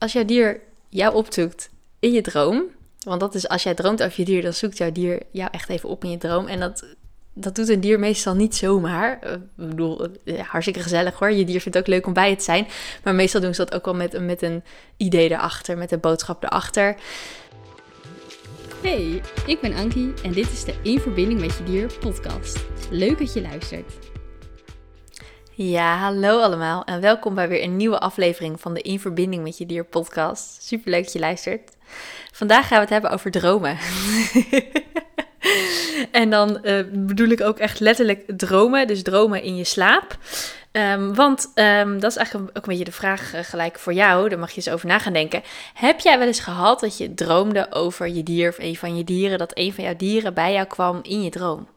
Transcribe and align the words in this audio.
als 0.00 0.12
jouw 0.12 0.24
dier 0.24 0.60
jou 0.88 1.14
opzoekt 1.14 1.70
in 1.98 2.12
je 2.12 2.20
droom, 2.20 2.64
want 3.00 3.20
dat 3.20 3.34
is 3.34 3.48
als 3.48 3.62
jij 3.62 3.74
droomt 3.74 4.02
over 4.02 4.14
je 4.16 4.24
dier, 4.24 4.42
dan 4.42 4.52
zoekt 4.52 4.76
jouw 4.76 4.92
dier 4.92 5.22
jou 5.30 5.48
echt 5.52 5.68
even 5.68 5.88
op 5.88 6.04
in 6.04 6.10
je 6.10 6.18
droom. 6.18 6.46
En 6.46 6.60
dat, 6.60 6.84
dat 7.32 7.54
doet 7.54 7.68
een 7.68 7.80
dier 7.80 7.98
meestal 7.98 8.34
niet 8.34 8.56
zomaar. 8.56 9.18
Uh, 9.24 9.32
ik 9.32 9.40
bedoel, 9.68 10.06
uh, 10.24 10.40
hartstikke 10.40 10.80
gezellig 10.80 11.18
hoor. 11.18 11.30
Je 11.30 11.44
dier 11.44 11.60
vindt 11.60 11.78
het 11.78 11.86
ook 11.86 11.92
leuk 11.94 12.06
om 12.06 12.12
bij 12.12 12.36
te 12.36 12.44
zijn. 12.44 12.66
Maar 13.04 13.14
meestal 13.14 13.40
doen 13.40 13.54
ze 13.54 13.64
dat 13.64 13.74
ook 13.74 13.84
wel 13.84 13.94
met, 13.94 14.26
met 14.26 14.42
een 14.42 14.62
idee 14.96 15.30
erachter, 15.30 15.78
met 15.78 15.92
een 15.92 16.00
boodschap 16.00 16.42
erachter. 16.42 16.96
Hey, 18.82 19.22
ik 19.46 19.60
ben 19.60 19.74
Ankie 19.74 20.12
en 20.22 20.32
dit 20.32 20.52
is 20.52 20.64
de 20.64 20.74
In 20.82 21.00
Verbinding 21.00 21.40
met 21.40 21.56
Je 21.58 21.64
Dier 21.64 21.92
podcast. 22.00 22.58
Leuk 22.90 23.18
dat 23.18 23.32
je 23.32 23.40
luistert. 23.40 24.09
Ja, 25.62 25.96
hallo 25.96 26.40
allemaal 26.40 26.84
en 26.84 27.00
welkom 27.00 27.34
bij 27.34 27.48
weer 27.48 27.62
een 27.62 27.76
nieuwe 27.76 27.98
aflevering 27.98 28.60
van 28.60 28.74
de 28.74 28.80
In 28.80 29.00
Verbinding 29.00 29.42
met 29.42 29.58
Je 29.58 29.66
Dier 29.66 29.84
podcast. 29.84 30.62
Super 30.62 30.90
leuk 30.90 31.02
dat 31.04 31.12
je 31.12 31.18
luistert. 31.18 31.70
Vandaag 32.32 32.66
gaan 32.66 32.76
we 32.76 32.82
het 32.82 32.90
hebben 32.90 33.10
over 33.10 33.30
dromen. 33.30 33.78
en 36.20 36.30
dan 36.30 36.58
uh, 36.62 36.84
bedoel 36.92 37.28
ik 37.28 37.40
ook 37.40 37.58
echt 37.58 37.80
letterlijk 37.80 38.22
dromen, 38.38 38.86
dus 38.86 39.02
dromen 39.02 39.42
in 39.42 39.56
je 39.56 39.64
slaap. 39.64 40.18
Um, 40.72 41.14
want 41.14 41.52
um, 41.54 42.00
dat 42.00 42.10
is 42.10 42.16
eigenlijk 42.16 42.48
ook 42.48 42.62
een 42.62 42.68
beetje 42.68 42.84
de 42.84 42.92
vraag 42.92 43.34
uh, 43.34 43.40
gelijk 43.42 43.78
voor 43.78 43.92
jou. 43.92 44.28
Daar 44.28 44.38
mag 44.38 44.50
je 44.50 44.56
eens 44.56 44.70
over 44.70 44.86
na 44.86 44.98
gaan 44.98 45.12
denken. 45.12 45.42
Heb 45.74 46.00
jij 46.00 46.18
wel 46.18 46.26
eens 46.26 46.40
gehad 46.40 46.80
dat 46.80 46.98
je 46.98 47.14
droomde 47.14 47.72
over 47.72 48.08
je 48.08 48.22
dier 48.22 48.48
of 48.48 48.58
een 48.58 48.76
van 48.76 48.96
je 48.96 49.04
dieren, 49.04 49.38
dat 49.38 49.52
een 49.54 49.72
van 49.72 49.84
jouw 49.84 49.96
dieren 49.96 50.34
bij 50.34 50.52
jou 50.52 50.66
kwam 50.66 50.98
in 51.02 51.22
je 51.22 51.30
droom? 51.30 51.68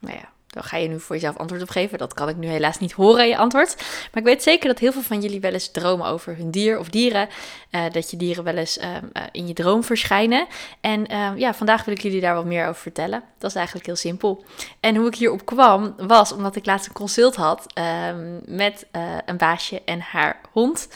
Nou 0.00 0.16
ja, 0.16 0.34
dan 0.56 0.64
ga 0.64 0.76
je 0.76 0.88
nu 0.88 1.00
voor 1.00 1.14
jezelf 1.14 1.36
antwoord 1.36 1.62
op 1.62 1.70
geven. 1.70 1.98
Dat 1.98 2.14
kan 2.14 2.28
ik 2.28 2.36
nu 2.36 2.48
helaas 2.48 2.78
niet 2.78 2.92
horen, 2.92 3.28
je 3.28 3.36
antwoord. 3.36 3.76
Maar 3.76 4.22
ik 4.22 4.24
weet 4.24 4.42
zeker 4.42 4.68
dat 4.68 4.78
heel 4.78 4.92
veel 4.92 5.02
van 5.02 5.20
jullie 5.20 5.40
wel 5.40 5.52
eens 5.52 5.70
dromen 5.70 6.06
over 6.06 6.36
hun 6.36 6.50
dier 6.50 6.78
of 6.78 6.88
dieren. 6.88 7.28
Uh, 7.70 7.84
dat 7.92 8.10
je 8.10 8.16
dieren 8.16 8.44
wel 8.44 8.56
eens 8.56 8.78
uh, 8.78 8.96
in 9.32 9.46
je 9.46 9.54
droom 9.54 9.84
verschijnen. 9.84 10.46
En 10.80 11.12
uh, 11.12 11.30
ja, 11.36 11.54
vandaag 11.54 11.84
wil 11.84 11.94
ik 11.94 12.02
jullie 12.02 12.20
daar 12.20 12.34
wat 12.34 12.44
meer 12.44 12.68
over 12.68 12.80
vertellen. 12.82 13.22
Dat 13.38 13.50
is 13.50 13.56
eigenlijk 13.56 13.86
heel 13.86 13.96
simpel. 13.96 14.44
En 14.80 14.96
hoe 14.96 15.06
ik 15.06 15.14
hierop 15.14 15.44
kwam, 15.44 15.94
was 15.96 16.32
omdat 16.32 16.56
ik 16.56 16.66
laatst 16.66 16.86
een 16.86 16.92
consult 16.92 17.36
had 17.36 17.72
ehm, 17.72 18.40
met 18.46 18.86
een 19.24 19.36
baasje 19.36 19.82
en 19.84 20.00
haar 20.00 20.40
hond. 20.52 20.88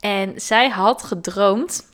En 0.00 0.32
zij 0.36 0.68
had 0.68 1.02
gedroomd 1.02 1.84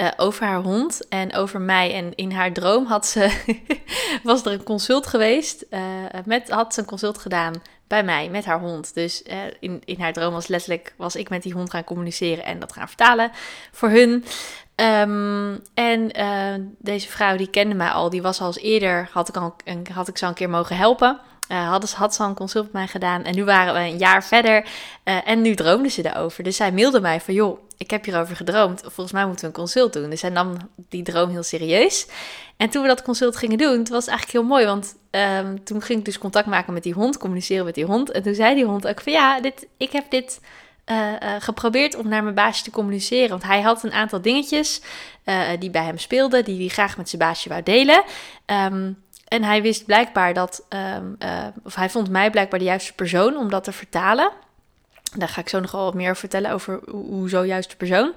uh, 0.00 0.08
over 0.16 0.46
haar 0.46 0.62
hond 0.62 1.08
en 1.08 1.34
over 1.34 1.60
mij. 1.60 1.94
En 1.94 2.14
in 2.14 2.32
haar 2.32 2.52
droom 2.52 2.86
had 2.86 3.06
ze, 3.06 3.54
was 4.22 4.44
er 4.44 4.52
een 4.52 4.62
consult 4.62 5.06
geweest. 5.06 5.64
Uh, 5.70 5.80
met, 6.24 6.50
had 6.50 6.74
ze 6.74 6.80
een 6.80 6.86
consult 6.86 7.18
gedaan 7.18 7.54
bij 7.86 8.04
mij 8.04 8.28
met 8.28 8.44
haar 8.44 8.60
hond. 8.60 8.94
Dus 8.94 9.22
uh, 9.22 9.36
in, 9.60 9.82
in 9.84 10.00
haar 10.00 10.12
droom 10.12 10.32
was 10.32 10.46
letterlijk, 10.46 10.94
was 10.96 11.16
ik 11.16 11.28
met 11.28 11.42
die 11.42 11.52
hond 11.52 11.70
gaan 11.70 11.84
communiceren 11.84 12.44
en 12.44 12.58
dat 12.58 12.72
gaan 12.72 12.88
vertalen 12.88 13.30
voor 13.72 13.88
hun. 13.88 14.24
Um, 14.74 15.62
en 15.74 16.10
deze 16.78 17.08
vrouw 17.08 17.36
die 17.36 17.50
kende 17.50 17.74
mij 17.74 17.90
al, 17.90 18.10
die 18.10 18.22
was 18.22 18.40
al 18.40 18.46
eens 18.46 18.58
eerder, 18.58 19.08
had 19.12 19.28
ik, 19.28 19.36
al, 19.36 19.56
had 19.92 20.08
ik 20.08 20.18
ze 20.18 20.26
een 20.26 20.34
keer 20.34 20.50
mogen 20.50 20.76
helpen. 20.76 21.20
Uh, 21.48 21.76
had 21.94 22.14
ze 22.14 22.22
al 22.22 22.28
een 22.28 22.34
consult 22.34 22.64
met 22.64 22.72
mij 22.72 22.86
gedaan 22.86 23.24
en 23.24 23.34
nu 23.34 23.44
waren 23.44 23.74
we 23.74 23.80
een 23.80 23.98
jaar 23.98 24.24
verder 24.24 24.64
uh, 25.04 25.28
en 25.28 25.42
nu 25.42 25.54
droomde 25.54 25.88
ze 25.88 26.06
erover. 26.06 26.44
Dus 26.44 26.56
zij 26.56 26.72
mailde 26.72 27.00
mij 27.00 27.20
van, 27.20 27.34
joh, 27.34 27.58
ik 27.76 27.90
heb 27.90 28.04
hierover 28.04 28.36
gedroomd, 28.36 28.80
volgens 28.80 29.12
mij 29.12 29.26
moeten 29.26 29.40
we 29.40 29.46
een 29.46 29.62
consult 29.62 29.92
doen. 29.92 30.10
Dus 30.10 30.20
zij 30.20 30.30
nam 30.30 30.56
die 30.88 31.02
droom 31.02 31.30
heel 31.30 31.42
serieus. 31.42 32.06
En 32.56 32.68
toen 32.68 32.82
we 32.82 32.88
dat 32.88 33.02
consult 33.02 33.36
gingen 33.36 33.58
doen, 33.58 33.78
het 33.78 33.88
was 33.88 34.06
eigenlijk 34.06 34.38
heel 34.38 34.48
mooi, 34.48 34.66
want 34.66 34.96
um, 35.10 35.64
toen 35.64 35.82
ging 35.82 35.98
ik 35.98 36.04
dus 36.04 36.18
contact 36.18 36.46
maken 36.46 36.72
met 36.72 36.82
die 36.82 36.92
hond, 36.92 37.18
communiceren 37.18 37.64
met 37.64 37.74
die 37.74 37.84
hond. 37.84 38.10
En 38.10 38.22
toen 38.22 38.34
zei 38.34 38.54
die 38.54 38.64
hond 38.64 38.86
ook 38.86 39.00
van, 39.00 39.12
ja, 39.12 39.40
dit, 39.40 39.66
ik 39.76 39.92
heb 39.92 40.10
dit 40.10 40.40
uh, 40.86 41.12
geprobeerd 41.38 41.96
om 41.96 42.08
naar 42.08 42.22
mijn 42.22 42.34
baasje 42.34 42.64
te 42.64 42.70
communiceren. 42.70 43.28
Want 43.28 43.42
hij 43.42 43.60
had 43.60 43.82
een 43.82 43.92
aantal 43.92 44.20
dingetjes 44.20 44.80
die 45.58 45.70
bij 45.70 45.84
hem 45.84 45.98
speelden, 45.98 46.44
die 46.44 46.58
hij 46.58 46.68
graag 46.68 46.96
met 46.96 47.08
zijn 47.08 47.22
baasje 47.22 47.48
wou 47.48 47.62
delen. 47.62 48.02
Um, 48.46 49.02
en 49.28 49.42
hij 49.42 49.62
wist 49.62 49.84
blijkbaar 49.84 50.34
dat, 50.34 50.64
um, 50.68 51.16
uh, 51.18 51.46
of 51.62 51.74
hij 51.74 51.90
vond 51.90 52.10
mij 52.10 52.30
blijkbaar 52.30 52.58
de 52.58 52.64
juiste 52.64 52.92
persoon 52.92 53.36
om 53.36 53.50
dat 53.50 53.64
te 53.64 53.72
vertalen. 53.72 54.30
Daar 55.16 55.28
ga 55.28 55.40
ik 55.40 55.48
zo 55.48 55.60
nog 55.60 55.70
wel 55.70 55.84
wat 55.84 55.94
meer 55.94 56.08
over 56.08 56.20
vertellen 56.20 56.50
over 56.50 56.80
hoe 56.90 57.28
zo 57.28 57.44
juiste 57.44 57.76
persoon. 57.76 58.12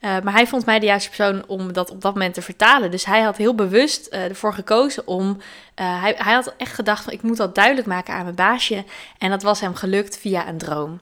Uh, 0.00 0.20
maar 0.22 0.32
hij 0.32 0.46
vond 0.46 0.66
mij 0.66 0.78
de 0.78 0.86
juiste 0.86 1.08
persoon 1.08 1.44
om 1.46 1.72
dat 1.72 1.90
op 1.90 2.00
dat 2.00 2.12
moment 2.14 2.34
te 2.34 2.42
vertalen. 2.42 2.90
Dus 2.90 3.04
hij 3.04 3.20
had 3.20 3.36
heel 3.36 3.54
bewust 3.54 4.08
uh, 4.12 4.24
ervoor 4.24 4.54
gekozen 4.54 5.06
om. 5.06 5.40
hij, 5.74 6.14
hij 6.18 6.34
had 6.34 6.54
echt 6.56 6.74
gedacht 6.74 7.12
ik 7.12 7.22
moet 7.22 7.36
dat 7.36 7.54
duidelijk 7.54 7.86
maken 7.86 8.14
aan 8.14 8.22
mijn 8.22 8.34
baasje. 8.34 8.84
En 9.18 9.30
dat 9.30 9.42
was 9.42 9.60
hem 9.60 9.74
gelukt 9.74 10.18
via 10.18 10.48
een 10.48 10.58
droom. 10.58 11.00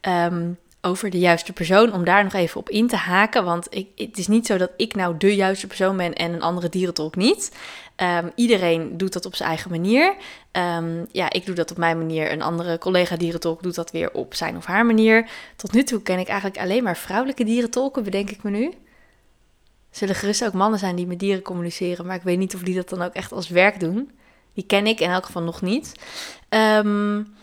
Um, 0.00 0.58
over 0.86 1.10
de 1.10 1.18
juiste 1.18 1.52
persoon, 1.52 1.92
om 1.92 2.04
daar 2.04 2.24
nog 2.24 2.32
even 2.32 2.60
op 2.60 2.70
in 2.70 2.88
te 2.88 2.96
haken. 2.96 3.44
Want 3.44 3.66
ik, 3.70 3.88
het 3.96 4.18
is 4.18 4.26
niet 4.26 4.46
zo 4.46 4.56
dat 4.56 4.70
ik 4.76 4.94
nou 4.94 5.16
de 5.18 5.34
juiste 5.34 5.66
persoon 5.66 5.96
ben 5.96 6.14
en 6.14 6.32
een 6.32 6.42
andere 6.42 6.68
dierentolk 6.68 7.16
niet. 7.16 7.56
Um, 7.96 8.32
iedereen 8.34 8.96
doet 8.96 9.12
dat 9.12 9.26
op 9.26 9.34
zijn 9.34 9.48
eigen 9.48 9.70
manier. 9.70 10.14
Um, 10.52 11.06
ja, 11.12 11.32
ik 11.32 11.46
doe 11.46 11.54
dat 11.54 11.70
op 11.70 11.76
mijn 11.76 11.98
manier. 11.98 12.32
Een 12.32 12.42
andere 12.42 12.78
collega 12.78 13.16
dierentolk 13.16 13.62
doet 13.62 13.74
dat 13.74 13.90
weer 13.90 14.10
op 14.12 14.34
zijn 14.34 14.56
of 14.56 14.64
haar 14.64 14.86
manier. 14.86 15.28
Tot 15.56 15.72
nu 15.72 15.82
toe 15.82 16.02
ken 16.02 16.18
ik 16.18 16.28
eigenlijk 16.28 16.58
alleen 16.60 16.82
maar 16.82 16.96
vrouwelijke 16.96 17.44
dierentolken, 17.44 18.02
bedenk 18.02 18.30
ik 18.30 18.42
me 18.42 18.50
nu. 18.50 18.72
Zullen 19.90 20.14
gerust 20.14 20.44
ook 20.44 20.52
mannen 20.52 20.78
zijn 20.78 20.96
die 20.96 21.06
met 21.06 21.18
dieren 21.18 21.42
communiceren, 21.42 22.06
maar 22.06 22.16
ik 22.16 22.22
weet 22.22 22.38
niet 22.38 22.54
of 22.54 22.60
die 22.62 22.74
dat 22.74 22.88
dan 22.88 23.02
ook 23.02 23.12
echt 23.12 23.32
als 23.32 23.48
werk 23.48 23.80
doen. 23.80 24.10
Die 24.54 24.66
ken 24.66 24.86
ik 24.86 25.00
in 25.00 25.10
elk 25.10 25.26
geval 25.26 25.42
nog 25.42 25.62
niet. 25.62 25.92
Um, 26.48 27.34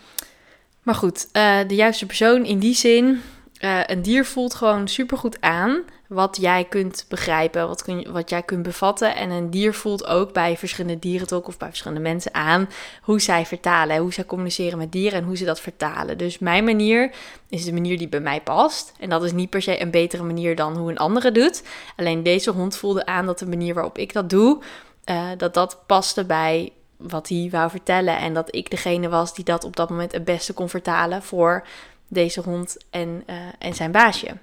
maar 0.82 0.94
goed, 0.94 1.28
uh, 1.32 1.58
de 1.66 1.74
juiste 1.74 2.06
persoon 2.06 2.44
in 2.44 2.58
die 2.58 2.74
zin. 2.74 3.22
Uh, 3.64 3.80
een 3.86 4.02
dier 4.02 4.24
voelt 4.24 4.54
gewoon 4.54 4.88
supergoed 4.88 5.40
aan 5.40 5.82
wat 6.06 6.36
jij 6.40 6.64
kunt 6.64 7.04
begrijpen, 7.08 7.68
wat, 7.68 7.82
kun 7.82 8.12
wat 8.12 8.30
jij 8.30 8.42
kunt 8.42 8.62
bevatten. 8.62 9.16
En 9.16 9.30
een 9.30 9.50
dier 9.50 9.74
voelt 9.74 10.06
ook 10.06 10.32
bij 10.32 10.56
verschillende 10.56 10.98
dieren 10.98 11.32
ook 11.32 11.48
of 11.48 11.56
bij 11.56 11.68
verschillende 11.68 12.02
mensen 12.02 12.34
aan 12.34 12.68
hoe 13.02 13.20
zij 13.20 13.46
vertalen, 13.46 13.98
hoe 13.98 14.12
zij 14.12 14.24
communiceren 14.24 14.78
met 14.78 14.92
dieren 14.92 15.18
en 15.18 15.24
hoe 15.24 15.36
ze 15.36 15.44
dat 15.44 15.60
vertalen. 15.60 16.18
Dus 16.18 16.38
mijn 16.38 16.64
manier 16.64 17.14
is 17.48 17.64
de 17.64 17.72
manier 17.72 17.98
die 17.98 18.08
bij 18.08 18.20
mij 18.20 18.40
past. 18.40 18.92
En 18.98 19.08
dat 19.10 19.24
is 19.24 19.32
niet 19.32 19.50
per 19.50 19.62
se 19.62 19.80
een 19.80 19.90
betere 19.90 20.22
manier 20.22 20.56
dan 20.56 20.76
hoe 20.76 20.90
een 20.90 20.98
andere 20.98 21.32
doet. 21.32 21.62
Alleen 21.96 22.22
deze 22.22 22.50
hond 22.50 22.76
voelde 22.76 23.06
aan 23.06 23.26
dat 23.26 23.38
de 23.38 23.46
manier 23.46 23.74
waarop 23.74 23.98
ik 23.98 24.12
dat 24.12 24.30
doe, 24.30 24.62
uh, 25.10 25.28
dat 25.36 25.54
dat 25.54 25.78
paste 25.86 26.24
bij 26.24 26.72
wat 26.96 27.28
hij 27.28 27.48
wou 27.50 27.70
vertellen. 27.70 28.18
En 28.18 28.34
dat 28.34 28.54
ik 28.54 28.70
degene 28.70 29.08
was 29.08 29.34
die 29.34 29.44
dat 29.44 29.64
op 29.64 29.76
dat 29.76 29.90
moment 29.90 30.12
het 30.12 30.24
beste 30.24 30.52
kon 30.52 30.68
vertalen 30.68 31.22
voor 31.22 31.66
deze 32.08 32.40
hond 32.40 32.76
en, 32.90 33.22
uh, 33.26 33.36
en 33.58 33.74
zijn 33.74 33.90
baasje. 33.92 34.36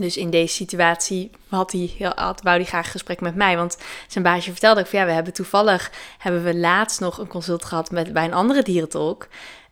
Dus 0.00 0.16
in 0.16 0.30
deze 0.30 0.54
situatie 0.54 1.30
had 1.48 1.72
hij, 1.72 2.12
had, 2.14 2.42
wou 2.42 2.56
hij 2.56 2.64
graag 2.64 2.84
een 2.84 2.90
gesprek 2.90 3.20
met 3.20 3.34
mij. 3.34 3.56
Want 3.56 3.78
zijn 4.08 4.24
baasje 4.24 4.50
vertelde 4.50 4.80
ook 4.80 4.86
van 4.86 4.98
ja, 4.98 5.06
we 5.06 5.12
hebben 5.12 5.32
toevallig, 5.32 5.90
hebben 6.18 6.44
we 6.44 6.56
laatst 6.56 7.00
nog 7.00 7.18
een 7.18 7.26
consult 7.26 7.64
gehad 7.64 7.90
met, 7.90 8.12
bij 8.12 8.24
een 8.24 8.34
andere 8.34 8.62
dierentolk. 8.62 9.28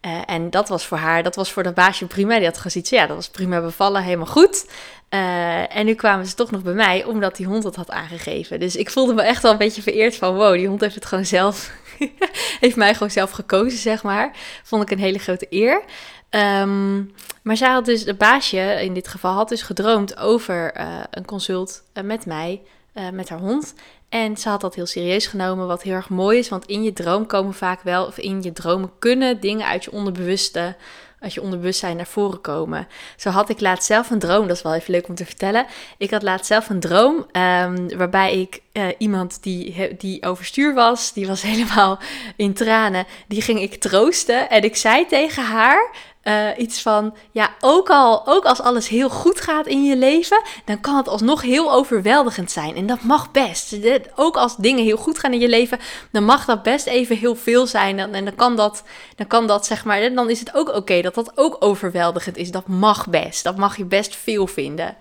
Uh, 0.07 0.21
en 0.27 0.51
dat 0.51 0.69
was 0.69 0.87
voor 0.87 0.99
haar, 0.99 1.23
dat 1.23 1.37
was 1.37 1.53
voor 1.53 1.63
dat 1.63 1.75
baasje 1.75 2.07
prima. 2.07 2.37
Die 2.37 2.45
had 2.45 2.59
gezien, 2.59 2.85
ja, 2.87 3.07
dat 3.07 3.17
was 3.17 3.29
prima 3.29 3.61
bevallen, 3.61 4.03
helemaal 4.03 4.27
goed. 4.27 4.67
Uh, 5.11 5.77
en 5.77 5.85
nu 5.87 5.95
kwamen 5.95 6.27
ze 6.27 6.35
toch 6.35 6.51
nog 6.51 6.63
bij 6.63 6.73
mij, 6.73 7.05
omdat 7.05 7.37
die 7.37 7.47
hond 7.47 7.65
het 7.65 7.77
had 7.77 7.91
aangegeven. 7.91 8.61
Dus 8.61 8.77
ik 8.77 8.91
voelde 8.91 9.15
me 9.15 9.23
echt 9.23 9.43
wel 9.43 9.53
een 9.53 9.59
beetje 9.59 9.83
vereerd 9.83 10.17
van, 10.17 10.35
wow, 10.35 10.55
die 10.55 10.69
hond 10.69 10.81
heeft 10.81 10.95
het 10.95 11.05
gewoon 11.05 11.27
zelf, 11.27 11.71
heeft 12.61 12.77
mij 12.77 12.93
gewoon 12.93 13.11
zelf 13.11 13.31
gekozen, 13.31 13.79
zeg 13.79 14.03
maar. 14.03 14.37
Vond 14.63 14.83
ik 14.83 14.91
een 14.91 14.99
hele 14.99 15.19
grote 15.19 15.47
eer. 15.51 15.85
Um, 16.35 17.13
maar 17.43 17.57
zij 17.57 17.71
had 17.71 17.85
dus, 17.85 18.05
de 18.05 18.15
baasje 18.15 18.83
in 18.83 18.95
dit 18.95 19.09
geval, 19.09 19.33
had 19.33 19.49
dus 19.49 19.63
gedroomd 19.63 20.17
over 20.17 20.81
uh, 20.81 21.01
een 21.11 21.25
consult 21.25 21.83
uh, 21.95 22.05
met 22.05 22.27
mij, 22.27 22.63
uh, 22.95 23.09
met 23.11 23.29
haar 23.29 23.39
hond. 23.39 23.75
En 24.09 24.37
ze 24.37 24.49
had 24.49 24.61
dat 24.61 24.75
heel 24.75 24.87
serieus 24.87 25.27
genomen, 25.27 25.67
wat 25.67 25.83
heel 25.83 25.95
erg 25.95 26.09
mooi 26.09 26.39
is. 26.39 26.49
Want 26.49 26.67
in 26.67 26.83
je 26.83 26.93
droom 26.93 27.27
komen 27.27 27.55
vaak 27.55 27.83
wel, 27.83 28.07
of 28.07 28.19
in 28.19 28.43
je 28.43 28.53
dromen 28.53 28.91
kunnen 28.99 29.41
dingen 29.41 29.67
uit 29.67 29.85
je 29.85 29.93
onderbewuste, 29.93 30.77
uit 31.21 31.35
je 31.35 31.43
onderbewustzijn 31.43 31.97
naar 31.97 32.07
voren 32.07 32.41
komen. 32.41 32.89
Zo 33.17 33.31
had 33.31 33.49
ik 33.49 33.61
laatst 33.61 33.87
zelf 33.87 34.11
een 34.11 34.19
droom, 34.19 34.47
dat 34.47 34.57
is 34.57 34.63
wel 34.63 34.75
even 34.75 34.93
leuk 34.93 35.09
om 35.09 35.15
te 35.15 35.25
vertellen. 35.25 35.67
Ik 35.99 36.11
had 36.11 36.23
laatst 36.23 36.47
zelf 36.47 36.69
een 36.69 36.81
droom 36.81 37.15
um, 37.15 37.97
waarbij 37.97 38.41
ik 38.41 38.61
iemand 38.99 39.43
die, 39.43 39.97
die 39.97 40.23
overstuur 40.23 40.75
was, 40.75 41.13
die 41.13 41.27
was 41.27 41.43
helemaal 41.53 41.99
in 42.37 42.55
tranen, 42.55 43.07
die 43.29 43.43
ging 43.43 43.61
ik 43.61 43.75
troosten. 43.75 44.51
En 44.51 44.63
ik 44.63 44.77
zei 44.77 45.07
tegen 45.07 45.45
haar, 45.45 45.91
uh, 46.25 46.49
iets 46.57 46.83
van, 46.83 47.15
ja, 47.31 47.51
ook, 47.61 47.91
al, 47.91 48.27
ook 48.27 48.45
als 48.45 48.61
alles 48.61 48.89
heel 48.89 49.11
goed 49.11 49.41
gaat 49.41 49.67
in 49.67 49.85
je 49.85 49.97
leven, 49.97 50.43
dan 50.65 50.81
kan 50.81 50.97
het 50.97 51.09
alsnog 51.09 51.43
heel 51.43 51.73
overweldigend 51.73 52.51
zijn. 52.51 52.77
En 52.77 52.87
dat 52.87 53.03
mag 53.03 53.31
best. 53.31 53.77
Ook 54.15 54.37
als 54.37 54.57
dingen 54.57 54.85
heel 54.85 54.97
goed 54.97 55.19
gaan 55.19 55.33
in 55.33 55.41
je 55.41 55.49
leven, 55.49 55.79
dan 56.13 56.25
mag 56.25 56.45
dat 56.45 56.63
best 56.63 56.87
even 56.87 57.17
heel 57.17 57.37
veel 57.37 57.67
zijn. 57.67 57.99
En 57.99 58.25
dan 58.25 58.35
kan 58.35 58.57
dat, 58.57 58.83
dan 59.17 59.27
kan 59.27 59.47
dat 59.47 59.67
zeg 59.67 59.85
maar, 59.85 60.15
dan 60.15 60.31
is 60.31 60.41
het 60.41 60.55
ook 60.55 60.75
oké 60.75 61.01
dat 61.01 61.15
dat 61.15 61.33
ook 61.35 61.57
overweldigend 61.59 62.37
is. 62.37 62.51
Dat 62.51 62.67
mag 62.67 63.09
best. 63.09 63.45
Dat 63.45 63.57
mag 63.57 63.77
je 63.77 63.85
best 63.85 64.17
veel 64.17 64.47
vinden. 64.47 64.97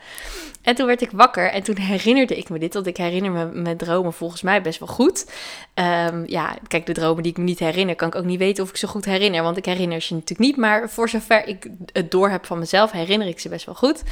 En 0.63 0.75
toen 0.75 0.85
werd 0.85 1.01
ik 1.01 1.11
wakker 1.11 1.49
en 1.49 1.63
toen 1.63 1.77
herinnerde 1.77 2.37
ik 2.37 2.49
me 2.49 2.59
dit, 2.59 2.73
want 2.73 2.87
ik 2.87 2.97
herinner 2.97 3.31
me 3.31 3.45
mijn 3.45 3.77
dromen 3.77 4.13
volgens 4.13 4.41
mij 4.41 4.61
best 4.61 4.79
wel 4.79 4.87
goed. 4.87 5.31
Ehm, 5.73 6.23
ja, 6.25 6.57
kijk, 6.67 6.85
de 6.85 6.93
dromen 6.93 7.23
die 7.23 7.31
ik 7.31 7.37
me 7.37 7.43
niet 7.43 7.59
herinner, 7.59 7.95
kan 7.95 8.07
ik 8.07 8.15
ook 8.15 8.25
niet 8.25 8.39
weten 8.39 8.63
of 8.63 8.69
ik 8.69 8.75
ze 8.75 8.87
goed 8.87 9.05
herinner, 9.05 9.43
want 9.43 9.57
ik 9.57 9.65
herinner 9.65 10.01
ze 10.01 10.13
natuurlijk 10.13 10.49
niet. 10.49 10.57
Maar 10.57 10.89
voor 10.89 11.09
zover 11.09 11.47
ik 11.47 11.67
het 11.91 12.11
door 12.11 12.29
heb 12.29 12.45
van 12.45 12.59
mezelf, 12.59 12.91
herinner 12.91 13.27
ik 13.27 13.39
ze 13.39 13.49
best 13.49 13.65
wel 13.65 13.75
goed. 13.75 14.03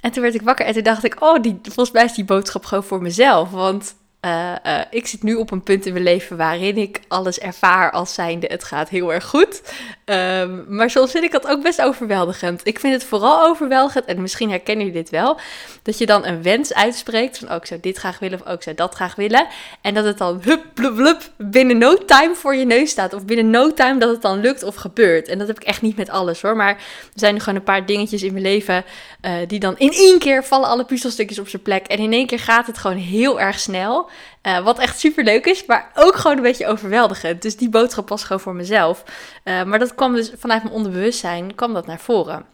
En 0.00 0.10
toen 0.10 0.22
werd 0.22 0.34
ik 0.34 0.42
wakker 0.42 0.66
en 0.66 0.72
toen 0.72 0.82
dacht 0.82 1.04
ik, 1.04 1.22
oh, 1.22 1.42
die, 1.42 1.58
volgens 1.62 1.90
mij 1.90 2.04
is 2.04 2.14
die 2.14 2.24
boodschap 2.24 2.64
gewoon 2.64 2.84
voor 2.84 3.02
mezelf. 3.02 3.50
Want 3.50 3.94
uh, 4.26 4.52
uh, 4.66 4.80
ik 4.90 5.06
zit 5.06 5.22
nu 5.22 5.34
op 5.34 5.50
een 5.50 5.62
punt 5.62 5.86
in 5.86 5.92
mijn 5.92 6.04
leven 6.04 6.36
waarin 6.36 6.76
ik 6.76 7.00
alles 7.08 7.38
ervaar 7.38 7.90
als 7.90 8.14
zijnde 8.14 8.46
het 8.46 8.64
gaat 8.64 8.88
heel 8.88 9.12
erg 9.12 9.24
goed. 9.24 9.62
Um, 10.04 10.64
maar 10.68 10.90
soms 10.90 11.10
vind 11.10 11.24
ik 11.24 11.32
dat 11.32 11.46
ook 11.46 11.62
best 11.62 11.82
overweldigend. 11.82 12.60
Ik 12.64 12.78
vind 12.78 12.92
het 12.92 13.04
vooral 13.04 13.46
overweldigend, 13.46 14.04
en 14.04 14.20
misschien 14.20 14.50
herkennen 14.50 14.86
jullie 14.86 15.02
dit 15.02 15.10
wel, 15.10 15.38
dat 15.82 15.98
je 15.98 16.06
dan 16.06 16.26
een 16.26 16.42
wens 16.42 16.74
uitspreekt 16.74 17.38
van, 17.38 17.48
oh, 17.48 17.54
ik 17.54 17.66
zou 17.66 17.80
dit 17.80 17.96
graag 17.96 18.18
willen 18.18 18.40
of 18.40 18.46
ook 18.46 18.56
oh, 18.56 18.62
zou 18.62 18.76
dat 18.76 18.94
graag 18.94 19.14
willen. 19.14 19.46
En 19.80 19.94
dat 19.94 20.04
het 20.04 20.18
dan 20.18 20.40
hup, 20.42 20.64
blub, 20.74 21.30
binnen 21.36 21.78
no 21.78 21.94
time 21.94 22.34
voor 22.34 22.54
je 22.54 22.64
neus 22.64 22.90
staat. 22.90 23.14
Of 23.14 23.24
binnen 23.24 23.50
no 23.50 23.74
time 23.74 23.98
dat 23.98 24.10
het 24.10 24.22
dan 24.22 24.40
lukt 24.40 24.62
of 24.62 24.74
gebeurt. 24.74 25.28
En 25.28 25.38
dat 25.38 25.46
heb 25.46 25.56
ik 25.56 25.64
echt 25.64 25.82
niet 25.82 25.96
met 25.96 26.10
alles 26.10 26.42
hoor. 26.42 26.56
Maar 26.56 26.74
er 26.74 26.78
zijn 27.14 27.40
gewoon 27.40 27.58
een 27.58 27.64
paar 27.64 27.86
dingetjes 27.86 28.22
in 28.22 28.32
mijn 28.32 28.44
leven 28.44 28.84
uh, 29.22 29.32
die 29.46 29.60
dan 29.60 29.78
in 29.78 29.92
één 29.92 30.18
keer 30.18 30.44
vallen 30.44 30.68
alle 30.68 30.84
puzzelstukjes 30.84 31.38
op 31.38 31.48
zijn 31.48 31.62
plek. 31.62 31.86
En 31.86 31.98
in 31.98 32.12
één 32.12 32.26
keer 32.26 32.40
gaat 32.40 32.66
het 32.66 32.78
gewoon 32.78 32.96
heel 32.96 33.40
erg 33.40 33.58
snel. 33.58 34.08
Uh, 34.42 34.64
wat 34.64 34.78
echt 34.78 34.98
super 34.98 35.24
leuk 35.24 35.46
is, 35.46 35.66
maar 35.66 35.90
ook 35.94 36.16
gewoon 36.16 36.36
een 36.36 36.42
beetje 36.42 36.66
overweldigend. 36.66 37.42
Dus 37.42 37.56
die 37.56 37.68
boodschap 37.68 38.08
was 38.08 38.24
gewoon 38.24 38.42
voor 38.42 38.54
mezelf. 38.54 39.02
Uh, 39.44 39.62
maar 39.62 39.78
dat 39.78 39.94
kwam 39.94 40.14
dus 40.14 40.32
vanuit 40.36 40.62
mijn 40.62 40.74
onderbewustzijn, 40.74 41.54
kwam 41.54 41.74
dat 41.74 41.86
naar 41.86 42.00
voren. 42.00 42.44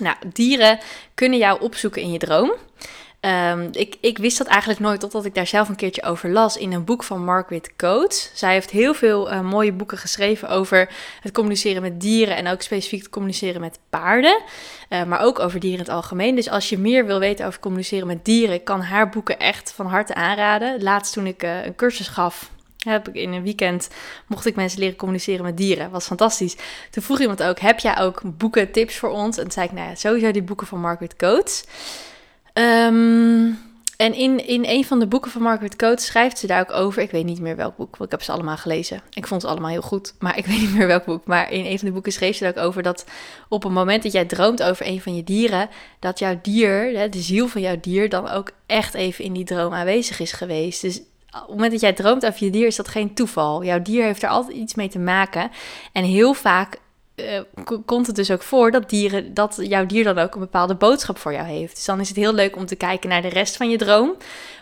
Nou, 0.00 0.16
dieren 0.32 0.78
kunnen 1.14 1.38
jou 1.38 1.60
opzoeken 1.60 2.02
in 2.02 2.12
je 2.12 2.18
droom. 2.18 2.52
Um, 3.20 3.68
ik, 3.72 3.96
ik, 4.00 4.18
wist 4.18 4.38
dat 4.38 4.46
eigenlijk 4.46 4.80
nooit 4.80 5.00
totdat 5.00 5.24
ik 5.24 5.34
daar 5.34 5.46
zelf 5.46 5.68
een 5.68 5.76
keertje 5.76 6.02
over 6.02 6.30
las 6.30 6.56
in 6.56 6.72
een 6.72 6.84
boek 6.84 7.02
van 7.02 7.24
Margaret 7.24 7.76
Coates. 7.76 8.30
Zij 8.34 8.52
heeft 8.52 8.70
heel 8.70 8.94
veel 8.94 9.32
uh, 9.32 9.40
mooie 9.40 9.72
boeken 9.72 9.98
geschreven 9.98 10.48
over 10.48 10.88
het 11.20 11.32
communiceren 11.32 11.82
met 11.82 12.00
dieren 12.00 12.36
en 12.36 12.48
ook 12.48 12.62
specifiek 12.62 13.00
het 13.00 13.10
communiceren 13.10 13.60
met 13.60 13.78
paarden. 13.90 14.42
Uh, 14.88 15.04
maar 15.04 15.20
ook 15.20 15.38
over 15.38 15.60
dieren 15.60 15.78
in 15.78 15.84
het 15.84 15.94
algemeen. 15.94 16.34
Dus 16.34 16.50
als 16.50 16.68
je 16.68 16.78
meer 16.78 17.06
wil 17.06 17.18
weten 17.18 17.46
over 17.46 17.60
communiceren 17.60 18.06
met 18.06 18.24
dieren, 18.24 18.62
kan 18.62 18.80
haar 18.80 19.08
boeken 19.08 19.38
echt 19.38 19.72
van 19.72 19.86
harte 19.86 20.14
aanraden. 20.14 20.82
Laatst 20.82 21.12
toen 21.12 21.26
ik 21.26 21.42
uh, 21.42 21.64
een 21.64 21.74
cursus 21.74 22.08
gaf 22.08 22.50
heb 22.80 23.08
ik 23.08 23.14
in 23.14 23.32
een 23.32 23.42
weekend 23.42 23.88
mocht 24.26 24.46
ik 24.46 24.56
mensen 24.56 24.80
leren 24.80 24.96
communiceren 24.96 25.44
met 25.44 25.56
dieren. 25.56 25.90
Was 25.90 26.06
fantastisch. 26.06 26.56
Toen 26.90 27.02
vroeg 27.02 27.20
iemand 27.20 27.42
ook: 27.42 27.58
heb 27.58 27.78
jij 27.78 27.98
ook 27.98 28.20
boeken, 28.24 28.72
tips 28.72 28.96
voor 28.96 29.10
ons? 29.10 29.36
En 29.36 29.42
toen 29.42 29.52
zei 29.52 29.66
ik: 29.66 29.72
nou 29.72 29.88
ja, 29.88 29.94
sowieso 29.94 30.30
die 30.30 30.42
boeken 30.42 30.66
van 30.66 30.80
Margaret 30.80 31.16
Coates. 31.16 31.64
Um, 32.60 33.58
en 34.00 34.14
in, 34.14 34.46
in 34.46 34.64
een 34.64 34.84
van 34.84 34.98
de 34.98 35.06
boeken 35.06 35.30
van 35.30 35.42
Margaret 35.42 35.76
Coates 35.76 36.06
schrijft 36.06 36.38
ze 36.38 36.46
daar 36.46 36.60
ook 36.60 36.72
over. 36.72 37.02
Ik 37.02 37.10
weet 37.10 37.24
niet 37.24 37.40
meer 37.40 37.56
welk 37.56 37.76
boek, 37.76 37.96
want 37.96 38.04
ik 38.04 38.10
heb 38.10 38.22
ze 38.22 38.32
allemaal 38.32 38.56
gelezen. 38.56 39.02
Ik 39.10 39.26
vond 39.26 39.40
ze 39.42 39.48
allemaal 39.48 39.70
heel 39.70 39.82
goed, 39.82 40.14
maar 40.18 40.38
ik 40.38 40.46
weet 40.50 40.60
niet 40.60 40.74
meer 40.74 40.86
welk 40.86 41.04
boek. 41.04 41.26
Maar 41.26 41.52
in 41.52 41.64
een 41.64 41.78
van 41.78 41.88
de 41.88 41.94
boeken 41.94 42.12
schreef 42.12 42.36
ze 42.36 42.44
daar 42.44 42.52
ook 42.56 42.68
over 42.68 42.82
dat 42.82 43.04
op 43.48 43.62
het 43.62 43.72
moment 43.72 44.02
dat 44.02 44.12
jij 44.12 44.24
droomt 44.24 44.62
over 44.62 44.86
een 44.86 45.00
van 45.00 45.16
je 45.16 45.24
dieren, 45.24 45.68
dat 45.98 46.18
jouw 46.18 46.38
dier, 46.42 47.10
de 47.10 47.20
ziel 47.20 47.48
van 47.48 47.60
jouw 47.60 47.76
dier, 47.80 48.08
dan 48.08 48.28
ook 48.28 48.50
echt 48.66 48.94
even 48.94 49.24
in 49.24 49.32
die 49.32 49.44
droom 49.44 49.72
aanwezig 49.72 50.20
is 50.20 50.32
geweest. 50.32 50.80
Dus 50.80 50.98
op 50.98 51.40
het 51.40 51.48
moment 51.48 51.72
dat 51.72 51.80
jij 51.80 51.92
droomt 51.92 52.26
over 52.26 52.44
je 52.44 52.50
dier, 52.50 52.66
is 52.66 52.76
dat 52.76 52.88
geen 52.88 53.14
toeval. 53.14 53.64
Jouw 53.64 53.82
dier 53.82 54.04
heeft 54.04 54.22
er 54.22 54.28
altijd 54.28 54.56
iets 54.56 54.74
mee 54.74 54.88
te 54.88 54.98
maken. 54.98 55.50
En 55.92 56.04
heel 56.04 56.34
vaak 56.34 56.78
uh, 57.22 57.76
komt 57.84 58.06
het 58.06 58.16
dus 58.16 58.30
ook 58.30 58.42
voor 58.42 58.70
dat, 58.70 58.90
dieren, 58.90 59.34
dat 59.34 59.58
jouw 59.62 59.86
dier 59.86 60.04
dan 60.04 60.18
ook 60.18 60.34
een 60.34 60.40
bepaalde 60.40 60.74
boodschap 60.74 61.18
voor 61.18 61.32
jou 61.32 61.46
heeft. 61.46 61.74
Dus 61.74 61.84
dan 61.84 62.00
is 62.00 62.08
het 62.08 62.16
heel 62.16 62.34
leuk 62.34 62.56
om 62.56 62.66
te 62.66 62.76
kijken 62.76 63.08
naar 63.08 63.22
de 63.22 63.28
rest 63.28 63.56
van 63.56 63.70
je 63.70 63.78
droom. 63.78 64.16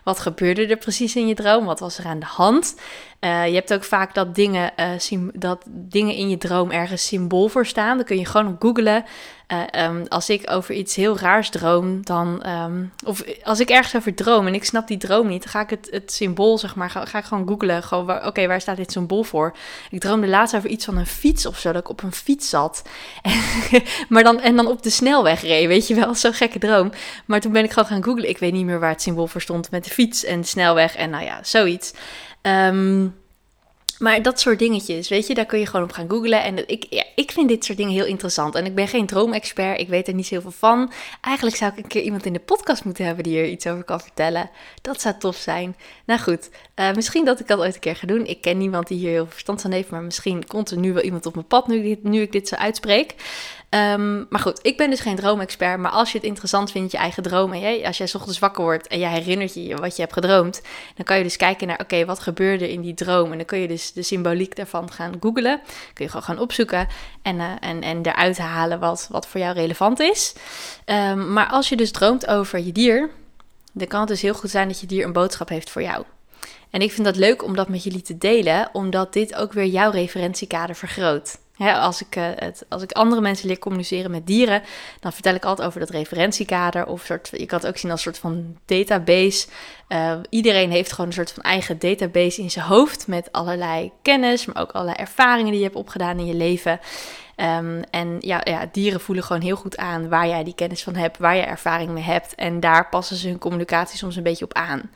Wat 0.09 0.21
gebeurde 0.21 0.67
er 0.67 0.77
precies 0.77 1.17
in 1.17 1.27
je 1.27 1.35
droom? 1.35 1.65
Wat 1.65 1.81
was 1.81 1.99
er 1.99 2.07
aan 2.07 2.19
de 2.19 2.27
hand? 2.27 2.75
Uh, 3.21 3.47
je 3.47 3.55
hebt 3.55 3.73
ook 3.73 3.85
vaak 3.85 4.15
dat 4.15 4.35
dingen, 4.35 4.73
uh, 5.13 5.29
dat 5.33 5.65
dingen 5.69 6.15
in 6.15 6.29
je 6.29 6.39
droom 6.39 6.71
ergens 6.71 7.07
symbool 7.07 7.49
voor 7.49 7.67
staan. 7.67 7.97
Dan 7.97 8.07
kun 8.07 8.19
je 8.19 8.27
gewoon 8.27 8.47
op 8.47 8.63
googlen. 8.63 9.05
Uh, 9.53 9.85
um, 9.85 10.07
als 10.09 10.31
ik 10.31 10.51
over 10.51 10.75
iets 10.75 10.95
heel 10.95 11.19
raars 11.19 11.51
droom, 11.51 12.05
dan. 12.05 12.49
Um, 12.49 12.93
of 13.05 13.25
als 13.43 13.61
ik 13.61 13.69
ergens 13.69 13.97
over 13.97 14.15
droom 14.15 14.47
en 14.47 14.55
ik 14.55 14.65
snap 14.65 14.87
die 14.87 14.97
droom 14.97 15.29
niet, 15.29 15.43
dan 15.43 15.53
ga 15.53 15.61
ik 15.61 15.71
het, 15.71 15.89
het 15.91 16.13
symbool, 16.13 16.59
zeg 16.59 16.75
maar, 16.75 16.91
ga, 16.91 17.19
ik 17.19 17.25
gewoon 17.25 17.49
googlen. 17.49 17.83
Gewoon, 17.83 18.27
oké, 18.27 18.47
waar 18.47 18.61
staat 18.61 18.77
dit 18.77 18.93
symbool 18.93 19.23
voor? 19.23 19.57
Ik 19.91 20.01
droomde 20.01 20.27
laatst 20.27 20.57
over 20.57 20.71
iets 20.71 20.85
van 20.85 20.97
een 20.97 21.07
fiets 21.07 21.47
of 21.47 21.59
zo, 21.59 21.73
dat 21.73 21.83
ik 21.83 21.89
op 21.89 22.03
een 22.03 22.13
fiets 22.13 22.49
zat. 22.49 22.83
maar 24.09 24.23
dan, 24.23 24.41
en 24.41 24.57
dan 24.57 24.67
op 24.67 24.83
de 24.83 24.91
snelweg 24.91 25.41
reed, 25.41 25.67
weet 25.67 25.87
je 25.87 25.95
wel, 25.95 26.15
zo'n 26.15 26.33
gekke 26.33 26.59
droom. 26.59 26.91
Maar 27.25 27.41
toen 27.41 27.53
ben 27.53 27.65
ik 27.65 27.73
gewoon 27.73 27.89
gaan 27.89 28.05
googlen. 28.05 28.29
Ik 28.29 28.39
weet 28.39 28.53
niet 28.53 28.65
meer 28.65 28.81
waar 28.81 28.91
het 28.91 29.03
symbool 29.03 29.27
voor 29.27 29.41
stond 29.41 29.71
met 29.71 29.85
de 29.85 29.91
fiets 29.99 30.25
en 30.25 30.45
snelweg 30.45 30.97
en 30.97 31.11
nou 31.11 31.25
ja, 31.25 31.43
zoiets. 31.43 31.93
Um, 32.43 33.15
maar 33.99 34.23
dat 34.23 34.41
soort 34.41 34.59
dingetjes, 34.59 35.09
weet 35.09 35.27
je, 35.27 35.35
daar 35.35 35.47
kun 35.47 35.59
je 35.59 35.67
gewoon 35.67 35.85
op 35.85 35.93
gaan 35.93 36.11
googlen. 36.11 36.43
En 36.43 36.69
ik, 36.69 36.87
ja, 36.91 37.05
ik 37.15 37.33
vind 37.33 37.49
dit 37.49 37.65
soort 37.65 37.79
dingen 37.79 37.93
heel 37.93 38.05
interessant. 38.05 38.55
En 38.55 38.65
ik 38.65 38.75
ben 38.75 38.89
geen 38.89 39.06
droomexpert, 39.06 39.81
ik 39.81 39.89
weet 39.89 40.09
er 40.09 40.15
niet 40.15 40.27
zoveel 40.27 40.50
van. 40.50 40.93
Eigenlijk 41.21 41.56
zou 41.56 41.73
ik 41.73 41.79
een 41.79 41.87
keer 41.89 42.03
iemand 42.03 42.27
in 42.27 42.33
de 42.33 42.39
podcast 42.39 42.85
moeten 42.85 43.05
hebben 43.05 43.25
die 43.25 43.39
er 43.39 43.49
iets 43.49 43.67
over 43.67 43.85
kan 43.85 44.00
vertellen. 44.00 44.50
Dat 44.83 45.00
zou 45.00 45.15
tof 45.19 45.37
zijn. 45.37 45.77
Nou 46.06 46.21
goed, 46.21 46.50
uh, 46.77 46.93
misschien 46.93 47.25
dat 47.25 47.41
ik 47.41 47.47
dat 47.47 47.59
ooit 47.59 47.75
een 47.75 47.81
keer 47.81 47.97
ga 47.97 48.06
doen. 48.06 48.27
Ik 48.27 48.41
ken 48.41 48.59
niemand 48.59 48.87
die 48.87 48.99
hier 48.99 49.11
heel 49.11 49.27
verstand 49.27 49.61
van 49.61 49.71
heeft, 49.71 49.91
maar 49.91 50.03
misschien 50.03 50.47
komt 50.47 50.71
er 50.71 50.79
nu 50.79 50.93
wel 50.93 51.03
iemand 51.03 51.27
op 51.27 51.35
mijn 51.35 51.47
pad 51.47 51.67
nu, 51.67 51.99
nu 52.03 52.21
ik 52.21 52.33
dit 52.33 52.49
zo 52.49 52.55
uitspreek. 52.55 53.15
Um, 53.70 54.26
maar 54.31 54.41
goed, 54.41 54.59
ik 54.62 54.76
ben 54.76 54.91
dus 54.91 55.00
geen 55.00 55.17
droomexpert. 55.17 55.79
Maar 55.79 55.91
als 55.91 56.12
je 56.12 56.19
het 56.19 56.26
interessant 56.26 56.70
vindt, 56.70 56.93
je 56.93 56.99
eigen 56.99 57.23
dromen. 57.23 57.61
Hè? 57.61 57.81
Als 57.85 57.99
jij 57.99 58.09
ochtends 58.15 58.38
wakker 58.38 58.65
wordt 58.65 58.87
en 58.87 58.99
jij 58.99 59.11
herinnert 59.11 59.55
je 59.55 59.76
wat 59.76 59.97
je 59.97 60.03
hebt 60.03 60.15
gedroomd. 60.15 60.62
Dan 60.94 61.05
kan 61.05 61.17
je 61.17 61.23
dus 61.23 61.37
kijken 61.37 61.67
naar, 61.67 61.81
oké, 61.81 62.05
wat 62.05 62.19
gebeurde 62.19 62.73
in 62.73 62.81
die 62.81 62.94
droom? 62.94 63.31
En 63.31 63.37
dan 63.37 63.47
kun 63.47 63.59
je 63.59 63.69
dus 63.69 63.93
de 63.93 64.03
symboliek 64.03 64.56
daarvan 64.56 64.93
gaan 64.93 65.15
googlen. 65.20 65.61
Kun 65.93 66.05
je 66.05 66.11
gewoon 66.11 66.23
gaan 66.26 66.38
opzoeken 66.38 66.87
en, 67.23 67.37
uh, 67.37 67.53
en, 67.61 67.82
en 67.82 68.06
eruit 68.06 68.38
halen 68.38 68.79
wat, 68.79 69.09
wat 69.11 69.26
voor 69.26 69.41
jou 69.41 69.55
relevant 69.55 70.00
is. 70.00 70.35
Um, 70.87 71.32
maar 71.32 71.49
als 71.49 71.69
je 71.69 71.76
dus 71.76 71.91
droomt 71.91 72.26
over 72.26 72.59
je 72.59 72.73
dier, 72.73 73.11
dan 73.73 73.87
kan 73.87 74.00
het 74.00 74.09
dus 74.09 74.23
heel 74.23 74.35
goed 74.35 74.50
zijn 74.50 74.69
dat 74.69 74.81
je 74.81 74.87
dier 74.87 75.05
een 75.05 75.12
boodschap 75.12 75.49
heeft 75.49 75.71
voor 75.71 75.82
jou. 75.82 76.05
En 76.71 76.81
ik 76.81 76.93
vind 76.93 77.06
dat 77.06 77.17
leuk 77.17 77.44
om 77.44 77.56
dat 77.56 77.69
met 77.69 77.82
jullie 77.82 78.03
te 78.03 78.19
delen, 78.19 78.69
omdat 78.73 79.12
dit 79.12 79.35
ook 79.35 79.53
weer 79.53 79.67
jouw 79.67 79.91
referentiekader 79.91 80.76
vergroot 80.76 81.38
als, 81.59 82.01
ik, 82.03 82.17
uh, 82.17 82.25
het, 82.35 82.65
als 82.69 82.83
ik 82.83 82.93
andere 82.93 83.21
mensen 83.21 83.49
leer 83.49 83.59
communiceren 83.59 84.11
met 84.11 84.27
dieren, 84.27 84.63
dan 85.01 85.13
vertel 85.13 85.35
ik 85.35 85.45
altijd 85.45 85.69
over 85.69 85.81
dat 85.81 85.91
referentiekader. 85.91 86.87
Of 86.87 87.05
soort, 87.05 87.29
je 87.33 87.47
kan 87.47 87.59
het 87.59 87.69
ook 87.69 87.77
zien 87.77 87.91
als 87.91 88.07
een 88.07 88.13
soort 88.13 88.33
van 88.33 88.57
database. 88.65 89.47
Uh, 89.89 90.19
iedereen 90.29 90.71
heeft 90.71 90.93
gewoon 90.93 91.07
een 91.07 91.13
soort 91.13 91.33
van 91.33 91.43
eigen 91.43 91.79
database 91.79 92.43
in 92.43 92.51
zijn 92.51 92.65
hoofd 92.65 93.07
met 93.07 93.33
allerlei 93.33 93.93
kennis, 94.03 94.47
maar 94.47 94.63
ook 94.63 94.73
allerlei 94.73 94.97
ervaringen 94.99 95.51
die 95.51 95.59
je 95.59 95.67
hebt 95.67 95.77
opgedaan 95.77 96.19
in 96.19 96.27
je 96.27 96.35
leven. 96.35 96.81
Um, 97.40 97.82
en 97.90 98.17
ja, 98.20 98.40
ja, 98.44 98.69
dieren 98.73 99.00
voelen 99.00 99.25
gewoon 99.25 99.43
heel 99.43 99.56
goed 99.56 99.76
aan 99.76 100.08
waar 100.08 100.29
jij 100.29 100.44
die 100.44 100.55
kennis 100.55 100.82
van 100.82 100.94
hebt, 100.94 101.19
waar 101.19 101.37
je 101.37 101.43
ervaring 101.43 101.90
mee 101.90 102.02
hebt. 102.02 102.35
En 102.35 102.61
daar 102.61 102.88
passen 102.88 103.17
ze 103.17 103.29
hun 103.29 103.38
communicatie 103.38 103.99
soms 103.99 104.17
een 104.17 104.23
beetje 104.23 104.44
op 104.44 104.54
aan. 104.54 104.90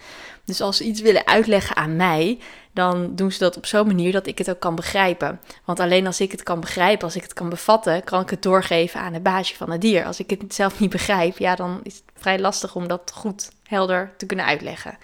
Dus 0.45 0.61
als 0.61 0.77
ze 0.77 0.85
iets 0.85 1.01
willen 1.01 1.27
uitleggen 1.27 1.77
aan 1.77 1.97
mij, 1.97 2.39
dan 2.73 3.15
doen 3.15 3.33
ze 3.33 3.39
dat 3.39 3.57
op 3.57 3.67
zo'n 3.67 3.87
manier 3.87 4.13
dat 4.13 4.27
ik 4.27 4.39
het 4.39 4.51
ook 4.51 4.61
kan 4.61 4.75
begrijpen. 4.75 5.41
Want 5.65 5.81
alleen 5.81 6.07
als 6.07 6.21
ik 6.21 6.31
het 6.31 6.43
kan 6.43 6.61
begrijpen, 6.61 7.05
als 7.05 7.17
ik 7.17 7.23
het 7.23 7.33
kan 7.33 7.49
bevatten, 7.49 8.05
kan 8.05 8.21
ik 8.21 8.31
het 8.31 8.43
doorgeven 8.43 9.01
aan 9.01 9.13
het 9.13 9.23
baasje 9.23 9.57
van 9.57 9.71
het 9.71 9.81
dier. 9.81 10.05
Als 10.05 10.21
ik 10.21 10.31
het 10.31 10.55
zelf 10.55 10.81
niet 10.81 10.91
begrijp, 10.91 11.39
ja, 11.39 11.55
dan 11.55 11.81
is 11.83 11.95
het 11.95 12.05
vrij 12.17 12.39
lastig 12.39 12.75
om 12.75 12.89
dat 12.89 13.13
goed 13.15 13.51
helder 13.67 14.13
te 14.17 14.27
kunnen 14.27 14.45
uitleggen. 14.45 14.99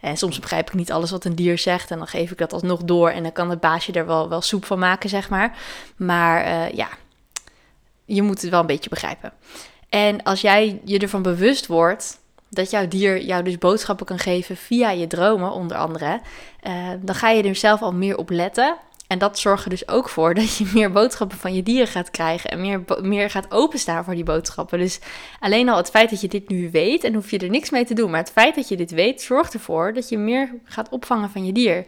En 0.00 0.16
soms 0.16 0.38
begrijp 0.38 0.68
ik 0.68 0.74
niet 0.74 0.92
alles 0.92 1.10
wat 1.10 1.24
een 1.24 1.34
dier 1.34 1.58
zegt 1.58 1.90
en 1.90 1.98
dan 1.98 2.06
geef 2.06 2.30
ik 2.30 2.38
dat 2.38 2.52
alsnog 2.52 2.82
door 2.82 3.10
en 3.10 3.22
dan 3.22 3.32
kan 3.32 3.50
het 3.50 3.60
baasje 3.60 3.92
er 3.92 4.06
wel, 4.06 4.28
wel 4.28 4.40
soep 4.40 4.64
van 4.64 4.78
maken, 4.78 5.08
zeg 5.08 5.28
maar. 5.28 5.58
Maar 5.96 6.46
uh, 6.46 6.70
ja, 6.70 6.88
je 8.04 8.22
moet 8.22 8.40
het 8.40 8.50
wel 8.50 8.60
een 8.60 8.66
beetje 8.66 8.90
begrijpen. 8.90 9.32
En 9.88 10.22
als 10.22 10.40
jij 10.40 10.80
je 10.84 10.98
ervan 10.98 11.22
bewust 11.22 11.66
wordt 11.66 12.18
dat 12.48 12.70
jouw 12.70 12.88
dier 12.88 13.22
jou 13.22 13.42
dus 13.42 13.58
boodschappen 13.58 14.06
kan 14.06 14.18
geven 14.18 14.56
via 14.56 14.90
je 14.90 15.06
dromen, 15.06 15.52
onder 15.52 15.76
andere, 15.76 16.20
uh, 16.66 16.88
dan 17.00 17.14
ga 17.14 17.30
je 17.30 17.42
er 17.42 17.56
zelf 17.56 17.82
al 17.82 17.92
meer 17.92 18.16
op 18.16 18.30
letten. 18.30 18.76
En 19.10 19.18
dat 19.18 19.38
zorgt 19.38 19.64
er 19.64 19.70
dus 19.70 19.88
ook 19.88 20.08
voor 20.08 20.34
dat 20.34 20.56
je 20.56 20.70
meer 20.74 20.92
boodschappen 20.92 21.38
van 21.38 21.54
je 21.54 21.62
dieren 21.62 21.86
gaat 21.86 22.10
krijgen 22.10 22.50
en 22.50 22.60
meer, 22.60 22.80
meer 23.02 23.30
gaat 23.30 23.52
openstaan 23.52 24.04
voor 24.04 24.14
die 24.14 24.24
boodschappen. 24.24 24.78
Dus 24.78 24.98
alleen 25.40 25.68
al 25.68 25.76
het 25.76 25.90
feit 25.90 26.10
dat 26.10 26.20
je 26.20 26.28
dit 26.28 26.48
nu 26.48 26.70
weet, 26.70 27.04
en 27.04 27.14
hoef 27.14 27.30
je 27.30 27.38
er 27.38 27.50
niks 27.50 27.70
mee 27.70 27.84
te 27.84 27.94
doen, 27.94 28.10
maar 28.10 28.20
het 28.20 28.30
feit 28.30 28.54
dat 28.54 28.68
je 28.68 28.76
dit 28.76 28.90
weet, 28.90 29.22
zorgt 29.22 29.54
ervoor 29.54 29.92
dat 29.92 30.08
je 30.08 30.18
meer 30.18 30.54
gaat 30.64 30.88
opvangen 30.88 31.30
van 31.30 31.46
je 31.46 31.52
dier. 31.52 31.84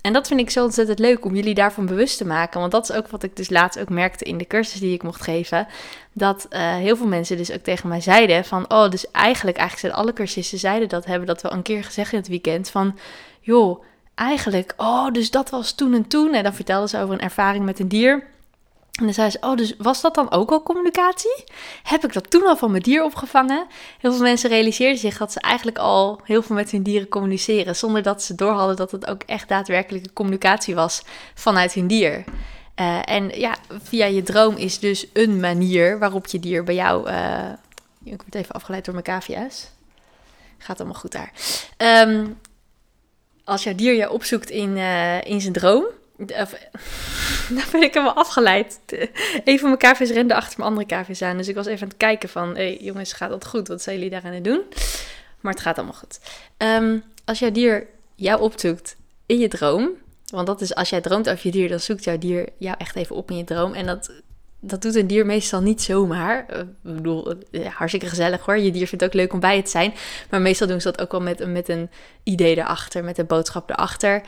En 0.00 0.12
dat 0.12 0.28
vind 0.28 0.40
ik 0.40 0.50
zo 0.50 0.64
ontzettend 0.64 0.98
leuk 0.98 1.24
om 1.24 1.34
jullie 1.34 1.54
daarvan 1.54 1.86
bewust 1.86 2.18
te 2.18 2.26
maken. 2.26 2.60
Want 2.60 2.72
dat 2.72 2.88
is 2.90 2.96
ook 2.96 3.08
wat 3.08 3.22
ik 3.22 3.36
dus 3.36 3.50
laatst 3.50 3.80
ook 3.80 3.88
merkte 3.88 4.24
in 4.24 4.38
de 4.38 4.46
cursus 4.46 4.80
die 4.80 4.94
ik 4.94 5.02
mocht 5.02 5.22
geven. 5.22 5.66
Dat 6.12 6.46
uh, 6.50 6.76
heel 6.76 6.96
veel 6.96 7.06
mensen 7.06 7.36
dus 7.36 7.52
ook 7.52 7.62
tegen 7.62 7.88
mij 7.88 8.00
zeiden 8.00 8.44
van... 8.44 8.64
Oh, 8.72 8.90
dus 8.90 9.10
eigenlijk, 9.10 9.56
eigenlijk 9.56 9.86
zijn 9.88 10.02
alle 10.02 10.12
cursisten 10.12 10.58
zeiden 10.58 10.88
dat, 10.88 11.04
hebben 11.04 11.26
dat 11.26 11.42
wel 11.42 11.52
een 11.52 11.62
keer 11.62 11.84
gezegd 11.84 12.12
in 12.12 12.18
het 12.18 12.28
weekend. 12.28 12.70
Van, 12.70 12.98
joh, 13.40 13.82
eigenlijk, 14.18 14.74
oh, 14.76 15.10
dus 15.10 15.30
dat 15.30 15.50
was 15.50 15.72
toen 15.72 15.94
en 15.94 16.08
toen. 16.08 16.34
En 16.34 16.42
dan 16.42 16.54
vertelden 16.54 16.88
ze 16.88 16.98
over 16.98 17.14
een 17.14 17.20
ervaring 17.20 17.64
met 17.64 17.78
een 17.78 17.88
dier. 17.88 18.12
En 18.92 19.04
dan 19.04 19.14
zei 19.14 19.30
ze, 19.30 19.38
oh, 19.40 19.56
dus 19.56 19.74
was 19.78 20.00
dat 20.00 20.14
dan 20.14 20.30
ook 20.30 20.50
al 20.50 20.62
communicatie? 20.62 21.44
Heb 21.82 22.04
ik 22.04 22.12
dat 22.12 22.30
toen 22.30 22.46
al 22.46 22.56
van 22.56 22.70
mijn 22.70 22.82
dier 22.82 23.04
opgevangen? 23.04 23.66
Heel 23.98 24.12
veel 24.12 24.22
mensen 24.22 24.50
realiseerden 24.50 24.98
zich 24.98 25.18
dat 25.18 25.32
ze 25.32 25.40
eigenlijk 25.40 25.78
al 25.78 26.20
heel 26.24 26.42
veel 26.42 26.56
met 26.56 26.70
hun 26.70 26.82
dieren 26.82 27.08
communiceren, 27.08 27.76
zonder 27.76 28.02
dat 28.02 28.22
ze 28.22 28.34
door 28.34 28.52
hadden 28.52 28.76
dat 28.76 28.90
het 28.90 29.06
ook 29.06 29.22
echt 29.22 29.48
daadwerkelijke 29.48 30.12
communicatie 30.12 30.74
was 30.74 31.02
vanuit 31.34 31.72
hun 31.72 31.86
dier. 31.86 32.24
Uh, 32.80 32.98
en 33.04 33.28
ja, 33.28 33.56
via 33.82 34.06
je 34.06 34.22
droom 34.22 34.56
is 34.56 34.78
dus 34.78 35.06
een 35.12 35.40
manier 35.40 35.98
waarop 35.98 36.26
je 36.26 36.40
dier 36.40 36.64
bij 36.64 36.74
jou. 36.74 37.10
Uh, 37.10 37.50
ik 38.04 38.22
word 38.22 38.34
even 38.34 38.54
afgeleid 38.54 38.84
door 38.84 38.94
mijn 38.94 39.06
cavia's. 39.06 39.70
Gaat 40.58 40.78
allemaal 40.78 41.00
goed 41.00 41.12
daar. 41.12 41.32
Um, 42.08 42.38
als 43.48 43.62
jouw 43.62 43.74
dier 43.74 43.94
je 43.94 44.10
opzoekt 44.10 44.50
in, 44.50 44.76
uh, 44.76 45.24
in 45.24 45.40
zijn 45.40 45.52
droom, 45.52 45.84
dan 47.48 47.64
ben 47.72 47.82
ik 47.82 47.94
helemaal 47.94 48.14
afgeleid. 48.14 48.80
Een 49.44 49.58
van 49.58 49.68
mijn 49.68 49.94
KV's 49.94 50.10
rende 50.10 50.34
achter 50.34 50.58
mijn 50.58 50.70
andere 50.70 51.02
KV's 51.02 51.22
aan. 51.22 51.36
Dus 51.36 51.48
ik 51.48 51.54
was 51.54 51.66
even 51.66 51.82
aan 51.82 51.88
het 51.88 51.96
kijken 51.96 52.28
van... 52.28 52.48
Hé 52.48 52.54
hey, 52.54 52.78
jongens, 52.80 53.12
gaat 53.12 53.30
dat 53.30 53.46
goed? 53.46 53.68
Wat 53.68 53.82
zijn 53.82 53.96
jullie 53.96 54.10
daar 54.10 54.24
aan 54.24 54.32
het 54.32 54.44
doen? 54.44 54.60
Maar 55.40 55.52
het 55.52 55.62
gaat 55.62 55.76
allemaal 55.76 55.94
goed. 55.94 56.20
Um, 56.58 57.02
als 57.24 57.38
jouw 57.38 57.50
dier 57.50 57.86
jou 58.14 58.40
opzoekt 58.40 58.96
in 59.26 59.38
je 59.38 59.48
droom... 59.48 59.90
Want 60.26 60.46
dat 60.46 60.60
is 60.60 60.74
als 60.74 60.90
jij 60.90 61.00
droomt 61.00 61.28
over 61.28 61.46
je 61.46 61.52
dier... 61.52 61.68
dan 61.68 61.80
zoekt 61.80 62.04
jouw 62.04 62.18
dier 62.18 62.48
jou 62.58 62.74
echt 62.78 62.96
even 62.96 63.16
op 63.16 63.30
in 63.30 63.36
je 63.36 63.44
droom. 63.44 63.74
En 63.74 63.86
dat, 63.86 64.10
dat 64.60 64.82
doet 64.82 64.94
een 64.94 65.06
dier 65.06 65.26
meestal 65.26 65.60
niet 65.60 65.82
zomaar. 65.82 66.46
Uh, 66.50 66.58
ik 66.58 66.66
bedoel, 66.94 67.34
ja, 67.50 67.70
hartstikke 67.70 68.08
gezellig 68.08 68.44
hoor. 68.44 68.58
Je 68.58 68.70
dier 68.70 68.86
vindt 68.86 69.04
ook 69.04 69.14
leuk 69.14 69.32
om 69.32 69.40
bij 69.40 69.56
het 69.56 69.70
zijn. 69.70 69.94
Maar 70.30 70.40
meestal 70.40 70.66
doen 70.66 70.80
ze 70.80 70.90
dat 70.90 71.00
ook 71.00 71.12
wel 71.12 71.20
met, 71.20 71.52
met 71.52 71.68
een 71.68 71.90
idee 72.22 72.56
erachter. 72.56 73.04
Met 73.04 73.18
een 73.18 73.26
boodschap 73.26 73.70
erachter. 73.70 74.22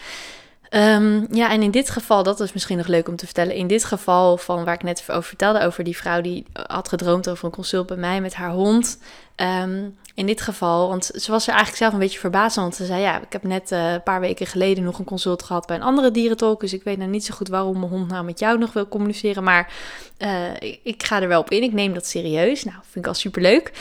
Um, 0.75 1.27
ja, 1.31 1.51
en 1.51 1.63
in 1.63 1.71
dit 1.71 1.91
geval, 1.91 2.23
dat 2.23 2.41
is 2.41 2.53
misschien 2.53 2.77
nog 2.77 2.87
leuk 2.87 3.09
om 3.09 3.17
te 3.17 3.25
vertellen. 3.25 3.55
In 3.55 3.67
dit 3.67 3.85
geval 3.85 4.37
van 4.37 4.65
waar 4.65 4.75
ik 4.75 4.83
net 4.83 5.05
over 5.09 5.23
vertelde, 5.23 5.61
over 5.61 5.85
die 5.85 5.97
vrouw 5.97 6.21
die 6.21 6.47
had 6.53 6.89
gedroomd 6.89 7.29
over 7.29 7.45
een 7.45 7.51
consult 7.51 7.87
bij 7.87 7.97
mij 7.97 8.21
met 8.21 8.35
haar 8.35 8.51
hond. 8.51 8.99
Um, 9.37 9.99
in 10.21 10.27
dit 10.27 10.41
geval, 10.41 10.89
want 10.89 11.11
ze 11.15 11.31
was 11.31 11.43
er 11.43 11.49
eigenlijk 11.49 11.79
zelf 11.79 11.93
een 11.93 11.99
beetje 11.99 12.19
verbaasd, 12.19 12.57
want 12.57 12.75
ze 12.75 12.85
zei 12.85 13.00
ja, 13.00 13.21
ik 13.23 13.33
heb 13.33 13.43
net 13.43 13.73
uh, 13.73 13.93
een 13.93 14.03
paar 14.03 14.21
weken 14.21 14.47
geleden 14.47 14.85
nog 14.85 14.99
een 14.99 15.05
consult 15.05 15.43
gehad 15.43 15.67
bij 15.67 15.77
een 15.77 15.83
andere 15.83 16.11
dierentolk, 16.11 16.61
dus 16.61 16.73
ik 16.73 16.83
weet 16.83 16.99
nou 16.99 17.11
niet 17.11 17.25
zo 17.25 17.35
goed 17.35 17.49
waarom 17.49 17.79
mijn 17.79 17.93
hond 17.93 18.09
nou 18.09 18.25
met 18.25 18.39
jou 18.39 18.59
nog 18.59 18.73
wil 18.73 18.89
communiceren, 18.89 19.43
maar 19.45 19.73
uh, 20.19 20.53
ik, 20.59 20.81
ik, 20.83 21.03
ga 21.03 21.23
er 21.23 21.29
wel 21.29 21.41
op 21.41 21.50
in, 21.50 21.62
ik 21.62 21.73
neem 21.73 21.95
dat 21.95 22.07
serieus. 22.07 22.65
Nou, 22.65 22.77
vind 22.83 23.05
ik 23.05 23.07
al 23.07 23.15
superleuk. 23.15 23.73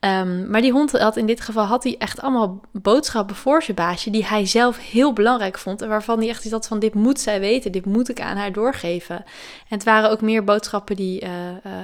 Um, 0.00 0.50
maar 0.50 0.60
die 0.60 0.72
hond 0.72 0.92
had 0.92 1.16
in 1.16 1.26
dit 1.26 1.40
geval 1.40 1.64
had 1.64 1.82
hij 1.82 1.96
echt 1.98 2.20
allemaal 2.20 2.60
boodschappen 2.72 3.36
voor 3.36 3.62
zijn 3.62 3.76
baasje 3.76 4.10
die 4.10 4.26
hij 4.26 4.46
zelf 4.46 4.78
heel 4.78 5.12
belangrijk 5.12 5.58
vond 5.58 5.82
en 5.82 5.88
waarvan 5.88 6.18
hij 6.18 6.28
echt 6.28 6.44
iets 6.44 6.52
had 6.52 6.66
van 6.66 6.78
dit 6.78 6.94
moet 6.94 7.20
zij 7.20 7.40
weten, 7.40 7.72
dit 7.72 7.84
moet 7.84 8.08
ik 8.08 8.20
aan 8.20 8.36
haar 8.36 8.52
doorgeven. 8.52 9.16
En 9.16 9.24
het 9.68 9.84
waren 9.84 10.10
ook 10.10 10.20
meer 10.20 10.44
boodschappen 10.44 10.96
die 10.96 11.22
uh, 11.22 11.30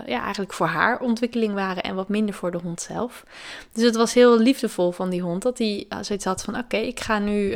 ja, 0.07 0.23
eigenlijk 0.23 0.53
voor 0.53 0.67
haar 0.67 1.01
ontwikkeling 1.01 1.55
waren 1.55 1.83
en 1.83 1.95
wat 1.95 2.09
minder 2.09 2.35
voor 2.35 2.51
de 2.51 2.61
hond 2.63 2.81
zelf. 2.81 3.25
Dus 3.73 3.85
het 3.85 3.97
was 3.97 4.15
heel 4.15 4.39
liefdevol 4.39 4.93
van 4.93 5.11
die 5.11 5.23
hond 5.23 5.43
dat 5.43 5.59
hij 5.59 5.87
zoiets 6.01 6.25
had 6.25 6.43
van 6.43 6.59
oké, 6.59 6.77
ik 6.77 7.01
ga 7.01 7.19
nu 7.19 7.51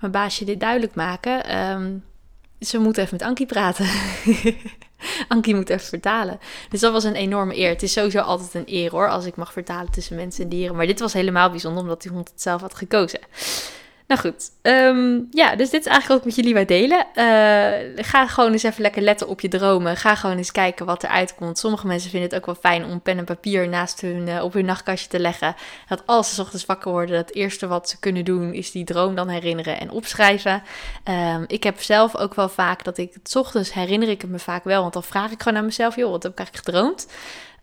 mijn 0.00 0.12
baasje 0.12 0.44
dit 0.44 0.60
duidelijk 0.60 0.94
maken. 0.94 1.58
Um, 1.70 2.04
ze 2.60 2.78
moet 2.78 2.96
even 2.96 3.16
met 3.18 3.26
Ankie 3.26 3.46
praten. 3.46 3.86
Ankie 5.28 5.54
moet 5.54 5.68
even 5.68 5.86
vertalen. 5.86 6.38
Dus 6.68 6.80
dat 6.80 6.92
was 6.92 7.04
een 7.04 7.14
enorme 7.14 7.56
eer. 7.56 7.68
Het 7.68 7.82
is 7.82 7.92
sowieso 7.92 8.18
altijd 8.18 8.54
een 8.54 8.74
eer 8.74 8.90
hoor, 8.90 9.08
als 9.08 9.24
ik 9.24 9.36
mag 9.36 9.52
vertalen 9.52 9.92
tussen 9.92 10.16
mensen 10.16 10.44
en 10.44 10.50
dieren. 10.50 10.76
Maar 10.76 10.86
dit 10.86 11.00
was 11.00 11.12
helemaal 11.12 11.50
bijzonder, 11.50 11.82
omdat 11.82 12.02
die 12.02 12.10
hond 12.10 12.30
het 12.30 12.42
zelf 12.42 12.60
had 12.60 12.74
gekozen. 12.74 13.20
Nou 14.06 14.20
goed, 14.20 14.50
um, 14.62 15.28
ja, 15.30 15.56
dus 15.56 15.70
dit 15.70 15.80
is 15.80 15.86
eigenlijk 15.86 16.20
ook 16.20 16.26
met 16.26 16.36
jullie 16.36 16.54
wat 16.54 16.68
delen. 16.68 17.06
Uh, 17.14 18.04
ga 18.04 18.26
gewoon 18.26 18.52
eens 18.52 18.62
even 18.62 18.82
lekker 18.82 19.02
letten 19.02 19.28
op 19.28 19.40
je 19.40 19.48
dromen. 19.48 19.96
Ga 19.96 20.14
gewoon 20.14 20.36
eens 20.36 20.52
kijken 20.52 20.86
wat 20.86 21.02
eruit 21.02 21.34
komt. 21.34 21.58
Sommige 21.58 21.86
mensen 21.86 22.10
vinden 22.10 22.28
het 22.28 22.38
ook 22.38 22.46
wel 22.46 22.54
fijn 22.54 22.84
om 22.84 23.00
pen 23.00 23.18
en 23.18 23.24
papier 23.24 23.68
naast 23.68 24.00
hun, 24.00 24.26
uh, 24.26 24.42
op 24.42 24.52
hun 24.52 24.64
nachtkastje 24.64 25.08
te 25.08 25.18
leggen. 25.18 25.54
Dat 25.88 26.02
als 26.06 26.34
ze 26.34 26.40
ochtends 26.40 26.66
wakker 26.66 26.90
worden, 26.90 27.16
het 27.16 27.34
eerste 27.34 27.66
wat 27.66 27.88
ze 27.88 27.98
kunnen 27.98 28.24
doen 28.24 28.52
is 28.52 28.70
die 28.70 28.84
droom 28.84 29.14
dan 29.14 29.28
herinneren 29.28 29.80
en 29.80 29.90
opschrijven. 29.90 30.62
Um, 31.34 31.44
ik 31.46 31.62
heb 31.62 31.82
zelf 31.82 32.16
ook 32.16 32.34
wel 32.34 32.48
vaak 32.48 32.84
dat 32.84 32.98
ik 32.98 33.14
het 33.14 33.36
ochtends 33.36 33.72
herinner 33.72 34.08
ik 34.08 34.20
het 34.20 34.30
me 34.30 34.38
vaak 34.38 34.64
wel. 34.64 34.80
Want 34.80 34.92
dan 34.92 35.02
vraag 35.02 35.30
ik 35.30 35.42
gewoon 35.42 35.58
aan 35.58 35.64
mezelf, 35.64 35.96
joh, 35.96 36.10
wat 36.10 36.22
heb 36.22 36.32
ik 36.32 36.38
eigenlijk 36.38 36.68
gedroomd? 36.68 37.06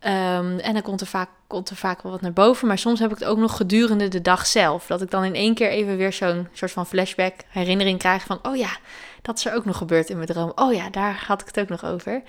Um, 0.06 0.58
en 0.58 0.72
dan 0.72 0.82
komt 0.82 1.00
er, 1.00 1.06
vaak, 1.06 1.28
komt 1.46 1.70
er 1.70 1.76
vaak 1.76 2.02
wel 2.02 2.12
wat 2.12 2.20
naar 2.20 2.32
boven. 2.32 2.68
Maar 2.68 2.78
soms 2.78 3.00
heb 3.00 3.12
ik 3.12 3.18
het 3.18 3.28
ook 3.28 3.38
nog 3.38 3.56
gedurende 3.56 4.08
de 4.08 4.20
dag 4.20 4.46
zelf. 4.46 4.86
Dat 4.86 5.02
ik 5.02 5.10
dan 5.10 5.24
in 5.24 5.34
één 5.34 5.54
keer 5.54 5.68
even 5.68 5.96
weer 5.96 6.12
zo'n 6.12 6.48
soort 6.52 6.70
van 6.70 6.86
flashback 6.86 7.34
herinnering 7.48 7.98
krijg 7.98 8.22
van... 8.24 8.38
oh 8.42 8.56
ja, 8.56 8.76
dat 9.22 9.38
is 9.38 9.46
er 9.46 9.54
ook 9.54 9.64
nog 9.64 9.76
gebeurd 9.76 10.10
in 10.10 10.16
mijn 10.16 10.28
droom. 10.28 10.52
Oh 10.54 10.72
ja, 10.72 10.90
daar 10.90 11.24
had 11.26 11.40
ik 11.40 11.46
het 11.46 11.60
ook 11.60 11.68
nog 11.68 11.84
over. 11.84 12.22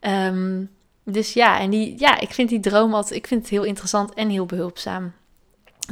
Um, 0.00 0.70
dus 1.04 1.32
ja, 1.32 1.60
en 1.60 1.70
die, 1.70 1.94
ja, 1.98 2.20
ik 2.20 2.30
vind 2.30 2.48
die 2.48 2.60
droom 2.60 2.94
altijd... 2.94 3.14
Ik 3.14 3.26
vind 3.26 3.40
het 3.40 3.50
heel 3.50 3.64
interessant 3.64 4.14
en 4.14 4.28
heel 4.28 4.46
behulpzaam. 4.46 5.12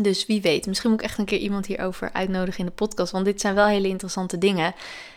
Dus 0.01 0.27
wie 0.27 0.43
weet, 0.43 0.67
misschien 0.67 0.91
moet 0.91 1.01
ik 1.01 1.07
echt 1.07 1.19
een 1.19 1.25
keer 1.25 1.39
iemand 1.39 1.67
hierover 1.67 2.13
uitnodigen 2.13 2.61
in 2.61 2.67
de 2.67 2.73
podcast. 2.73 3.13
Want 3.13 3.25
dit 3.25 3.41
zijn 3.41 3.55
wel 3.55 3.67
hele 3.67 3.89
interessante 3.89 4.39
dingen. 4.39 4.75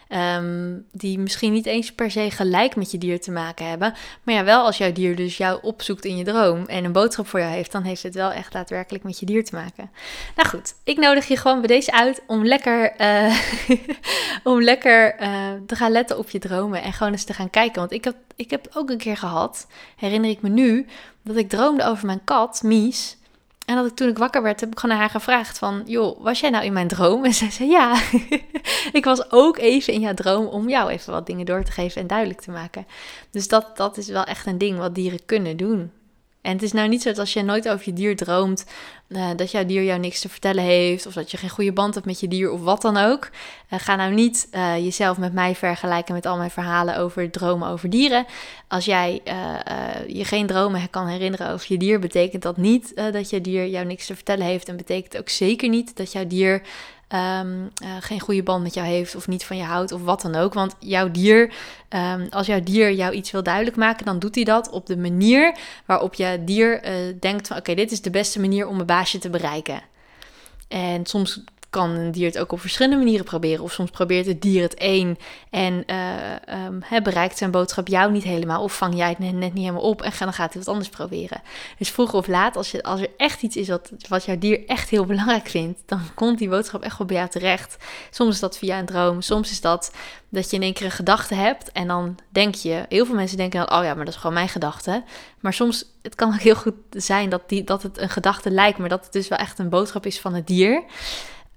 Um, 0.10 0.86
die 0.92 1.20
misschien 1.20 1.54
niet 1.54 1.66
eens 1.66 1.94
per 1.94 2.12
se 2.12 2.32
gelijk 2.32 2.76
met 2.76 2.92
je 2.92 2.98
dier 2.98 3.22
te 3.22 3.32
maken 3.32 3.70
hebben. 3.70 3.94
Maar 4.24 4.36
ja, 4.36 4.44
wel 4.44 4.66
als 4.66 4.78
jouw 4.78 4.92
dier 4.92 5.16
dus 5.16 5.38
jou 5.38 5.60
opzoekt 5.62 6.06
in 6.06 6.18
je 6.18 6.24
droom 6.24 6.66
en 6.66 6.84
een 6.84 6.92
boodschap 6.92 7.28
voor 7.28 7.40
jou 7.40 7.52
heeft, 7.52 7.72
dan 7.72 7.84
heeft 7.84 8.04
het 8.04 8.16
wel 8.16 8.32
echt 8.32 8.52
daadwerkelijk 8.52 9.04
met 9.04 9.20
je 9.20 9.26
dier 9.26 9.46
te 9.46 9.56
maken. 9.56 9.92
Nou 10.36 10.50
goed, 10.50 10.74
ik 10.84 10.98
nodig 10.98 11.28
je 11.28 11.38
gewoon 11.38 11.60
bij 11.60 11.68
deze 11.68 11.92
uit 11.92 12.22
om 12.28 12.46
lekker, 12.46 13.02
uh, 13.02 13.40
om 14.54 14.62
lekker 14.62 15.22
uh, 15.22 15.52
te 15.68 15.76
gaan 15.76 15.92
letten 15.92 16.18
op 16.18 16.30
je 16.30 16.40
dromen 16.40 16.82
en 16.82 16.94
gewoon 16.94 17.12
eens 17.12 17.24
te 17.24 17.34
gaan 17.34 17.50
kijken. 17.50 17.80
Want 17.80 17.92
ik 17.92 18.04
heb, 18.04 18.16
ik 18.36 18.50
heb 18.50 18.68
ook 18.74 18.90
een 18.90 18.98
keer 18.98 19.18
gehad, 19.18 19.68
herinner 19.96 20.30
ik 20.30 20.42
me 20.42 20.50
nu, 20.50 20.86
dat 21.22 21.36
ik 21.36 21.50
droomde 21.50 21.84
over 21.84 22.06
mijn 22.06 22.24
kat, 22.24 22.64
Mies. 22.64 23.18
En 23.66 23.76
dat 23.76 23.86
ik 23.86 23.96
toen 23.96 24.10
ik 24.10 24.18
wakker 24.18 24.42
werd, 24.42 24.60
heb 24.60 24.72
ik 24.72 24.80
gewoon 24.80 24.96
naar 24.96 25.06
haar 25.06 25.16
gevraagd 25.20 25.58
van... 25.58 25.84
joh, 25.86 26.22
was 26.24 26.40
jij 26.40 26.50
nou 26.50 26.66
in 26.66 26.74
mijn 26.74 26.88
droom? 26.88 27.24
En 27.26 27.34
zij 27.34 27.52
zei 27.52 27.70
ja. 27.70 28.02
ik 29.00 29.06
was 29.06 29.32
ook 29.32 29.58
even 29.58 29.94
in 29.94 30.00
jouw 30.00 30.14
droom 30.14 30.46
om 30.46 30.70
jou 30.70 30.90
even 30.90 31.14
wat 31.14 31.26
dingen 31.26 31.46
door 31.46 31.64
te 31.64 31.72
geven 31.72 32.02
en 32.02 32.08
duidelijk 32.08 32.42
te 32.42 32.52
maken. 32.52 32.88
Dus 33.32 33.48
dat, 33.48 33.78
dat 33.78 33.98
is 33.98 34.08
wel 34.08 34.24
echt 34.24 34.46
een 34.46 34.58
ding 34.58 34.78
wat 34.78 34.96
dieren 34.96 35.26
kunnen 35.26 35.58
doen. 35.58 35.92
En 36.42 36.52
het 36.52 36.64
is 36.64 36.72
nou 36.72 36.88
niet 36.88 37.02
zo 37.02 37.10
dat 37.10 37.20
als 37.20 37.34
je 37.34 37.44
nooit 37.44 37.70
over 37.70 37.86
je 37.86 37.94
dier 37.94 38.16
droomt, 38.16 38.66
uh, 39.08 39.28
dat 39.36 39.52
jouw 39.52 39.66
dier 39.66 39.84
jou 39.84 40.00
niks 40.00 40.22
te 40.22 40.30
vertellen 40.30 40.64
heeft, 40.64 41.06
of 41.06 41.14
dat 41.14 41.32
je 41.32 41.38
geen 41.38 41.50
goede 41.50 41.74
band 41.74 41.94
hebt 41.94 42.06
met 42.06 42.20
je 42.20 42.28
dier, 42.28 42.52
of 42.52 42.62
wat 42.62 42.82
dan 42.82 42.98
ook. 42.98 43.30
Uh, 43.74 43.80
ga 43.80 43.96
nou 43.96 44.14
niet 44.14 44.48
uh, 44.52 44.78
jezelf 44.78 45.18
met 45.18 45.34
mij 45.34 45.56
vergelijken 45.56 46.14
met 46.14 46.26
al 46.26 46.38
mijn 46.38 46.52
verhalen 46.52 46.98
over 46.98 47.32
dromen 47.32 47.68
over 47.68 47.90
dieren. 47.90 48.26
Als 48.68 48.86
jij 48.86 49.22
je 50.08 50.26
geen 50.26 50.48
dromen 50.48 50.90
kan 50.90 51.08
herinneren 51.08 51.50
over 51.50 51.66
je 51.70 51.78
dier, 51.78 52.00
betekent 52.00 52.42
dat 52.42 52.58
niet 52.58 53.02
dat 53.12 53.30
je 53.30 53.42
dier 53.42 53.68
jou 53.68 53.86
niks 53.86 54.06
te 54.06 54.16
vertellen 54.16 54.46
heeft. 54.46 54.68
En 54.68 54.78
betekent 54.78 55.18
ook 55.18 55.30
zeker 55.30 55.70
niet 55.70 55.98
dat 55.98 56.12
jouw 56.12 56.28
dier 56.28 56.62
uh, 57.14 57.42
geen 58.00 58.20
goede 58.20 58.44
band 58.44 58.64
met 58.64 58.74
jou 58.74 58.88
heeft 58.88 59.16
of 59.16 59.28
niet 59.28 59.46
van 59.46 59.58
je 59.58 59.64
houdt 59.64 59.92
of 59.92 60.04
wat 60.04 60.22
dan 60.22 60.36
ook. 60.36 60.54
Want 60.54 60.76
jouw 60.80 61.12
dier, 61.12 61.54
um, 61.90 62.28
als 62.30 62.48
jouw 62.48 62.60
dier 62.64 62.94
jou 62.94 63.14
iets 63.14 63.32
wil 63.32 63.44
duidelijk 63.44 63.76
maken, 63.76 64.06
dan 64.06 64.20
doet 64.20 64.36
hij 64.36 64.44
dat 64.44 64.70
op 64.70 64.86
de 64.86 64.98
manier 64.98 65.58
waarop 65.86 66.14
je 66.14 66.42
dier 66.46 66.82
denkt 67.20 67.48
van 67.48 67.58
oké, 67.58 67.74
dit 67.74 67.92
is 67.92 68.02
de 68.02 68.10
beste 68.10 68.40
manier 68.40 68.68
om 68.68 68.76
mijn 68.76 68.88
te 69.04 69.30
bereiken. 69.30 69.82
En 70.68 71.06
soms 71.06 71.42
kan 71.76 71.90
een 71.90 72.12
dier 72.12 72.26
het 72.26 72.38
ook 72.38 72.52
op 72.52 72.60
verschillende 72.60 72.98
manieren 72.98 73.26
proberen. 73.26 73.64
Of 73.64 73.72
soms 73.72 73.90
probeert 73.92 74.26
het 74.26 74.42
dier 74.42 74.62
het 74.62 74.74
één 74.74 75.18
en 75.50 75.84
uh, 75.88 76.66
um, 76.66 77.04
bereikt 77.04 77.38
zijn 77.38 77.52
boodschap 77.52 77.88
jou 77.88 78.12
niet 78.12 78.24
helemaal. 78.24 78.64
Of 78.64 78.78
vang 78.78 78.96
jij 78.96 79.10
het 79.10 79.20
net, 79.20 79.34
net 79.34 79.54
niet 79.54 79.64
helemaal 79.64 79.90
op 79.90 80.02
en 80.02 80.12
dan 80.20 80.34
gaat 80.34 80.54
hij 80.54 80.62
wat 80.62 80.74
anders 80.74 80.90
proberen. 80.90 81.42
Dus 81.78 81.90
vroeg 81.90 82.14
of 82.14 82.28
laat, 82.28 82.56
als, 82.56 82.72
je, 82.72 82.84
als 82.84 83.02
er 83.02 83.10
echt 83.18 83.42
iets 83.42 83.56
is 83.56 83.68
wat, 83.68 83.92
wat 84.10 84.26
jouw 84.26 84.38
dier 84.38 84.68
echt 84.68 84.90
heel 84.90 85.06
belangrijk 85.06 85.48
vindt, 85.48 85.82
dan 85.86 86.02
komt 86.14 86.38
die 86.38 86.50
boodschap 86.50 86.82
echt 86.82 86.98
wel 86.98 87.08
bij 87.08 87.16
jou 87.16 87.30
terecht. 87.30 87.78
Soms 88.10 88.34
is 88.34 88.40
dat 88.40 88.58
via 88.58 88.80
een 88.80 88.86
droom, 88.86 89.22
soms 89.22 89.52
is 89.52 89.62
dat 89.62 89.92
dat 90.30 90.50
je 90.50 90.56
in 90.56 90.62
één 90.62 90.74
keer 90.74 90.86
een 90.86 90.92
gedachte 90.92 91.36
hebt 91.36 91.72
en 91.72 91.88
dan 91.88 92.18
denk 92.30 92.56
je, 92.56 92.86
heel 92.90 93.06
veel 93.06 93.16
mensen 93.16 93.38
denken 93.38 93.66
dan, 93.66 93.78
oh 93.78 93.84
ja, 93.84 93.94
maar 93.94 94.06
dat 94.06 94.14
is 94.14 94.20
gewoon 94.20 94.36
mijn 94.36 94.50
gedachte. 94.50 95.04
Maar 95.40 95.54
soms, 95.54 95.86
het 96.02 96.16
kan 96.16 96.34
ook 96.34 96.40
heel 96.40 96.56
goed 96.56 96.76
zijn 96.90 97.30
dat, 97.30 97.50
die, 97.50 97.64
dat 97.64 97.84
het 97.84 97.98
een 97.98 98.10
gedachte 98.10 98.52
lijkt, 98.52 98.78
maar 98.78 98.90
dat 98.90 99.04
het 99.04 99.14
dus 99.14 99.28
wel 99.28 99.38
echt 99.38 99.60
een 99.60 99.70
boodschap 99.70 100.06
is 100.06 100.20
van 100.20 100.34
het 100.34 100.48
dier. 100.48 100.84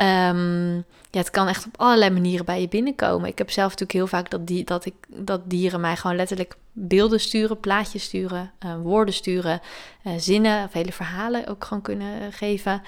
Um, 0.03 0.85
ja, 1.11 1.19
het 1.19 1.31
kan 1.31 1.47
echt 1.47 1.67
op 1.67 1.81
allerlei 1.81 2.11
manieren 2.11 2.45
bij 2.45 2.61
je 2.61 2.69
binnenkomen. 2.69 3.29
Ik 3.29 3.39
heb 3.39 3.51
zelf 3.51 3.71
natuurlijk 3.71 3.99
heel 3.99 4.07
vaak 4.07 4.31
dat, 4.31 4.47
die, 4.47 4.65
dat, 4.65 4.85
ik, 4.85 4.95
dat 5.09 5.41
dieren 5.45 5.81
mij 5.81 5.97
gewoon 5.97 6.17
letterlijk 6.17 6.57
beelden 6.73 7.21
sturen, 7.21 7.61
plaatjes 7.61 8.03
sturen, 8.03 8.53
uh, 8.65 8.75
woorden 8.83 9.15
sturen, 9.15 9.61
uh, 10.05 10.13
zinnen 10.17 10.65
of 10.65 10.73
hele 10.73 10.93
verhalen 10.93 11.47
ook 11.47 11.65
gewoon 11.65 11.83
kunnen 11.83 12.33
geven. 12.33 12.83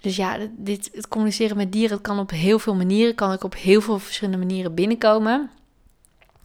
Dus 0.00 0.16
ja, 0.16 0.38
dit, 0.56 0.90
het 0.92 1.08
communiceren 1.08 1.56
met 1.56 1.72
dieren 1.72 1.96
het 1.96 2.06
kan 2.06 2.18
op 2.18 2.30
heel 2.30 2.58
veel 2.58 2.74
manieren, 2.74 3.14
kan 3.14 3.32
ook 3.32 3.44
op 3.44 3.54
heel 3.54 3.80
veel 3.80 3.98
verschillende 3.98 4.38
manieren 4.38 4.74
binnenkomen. 4.74 5.50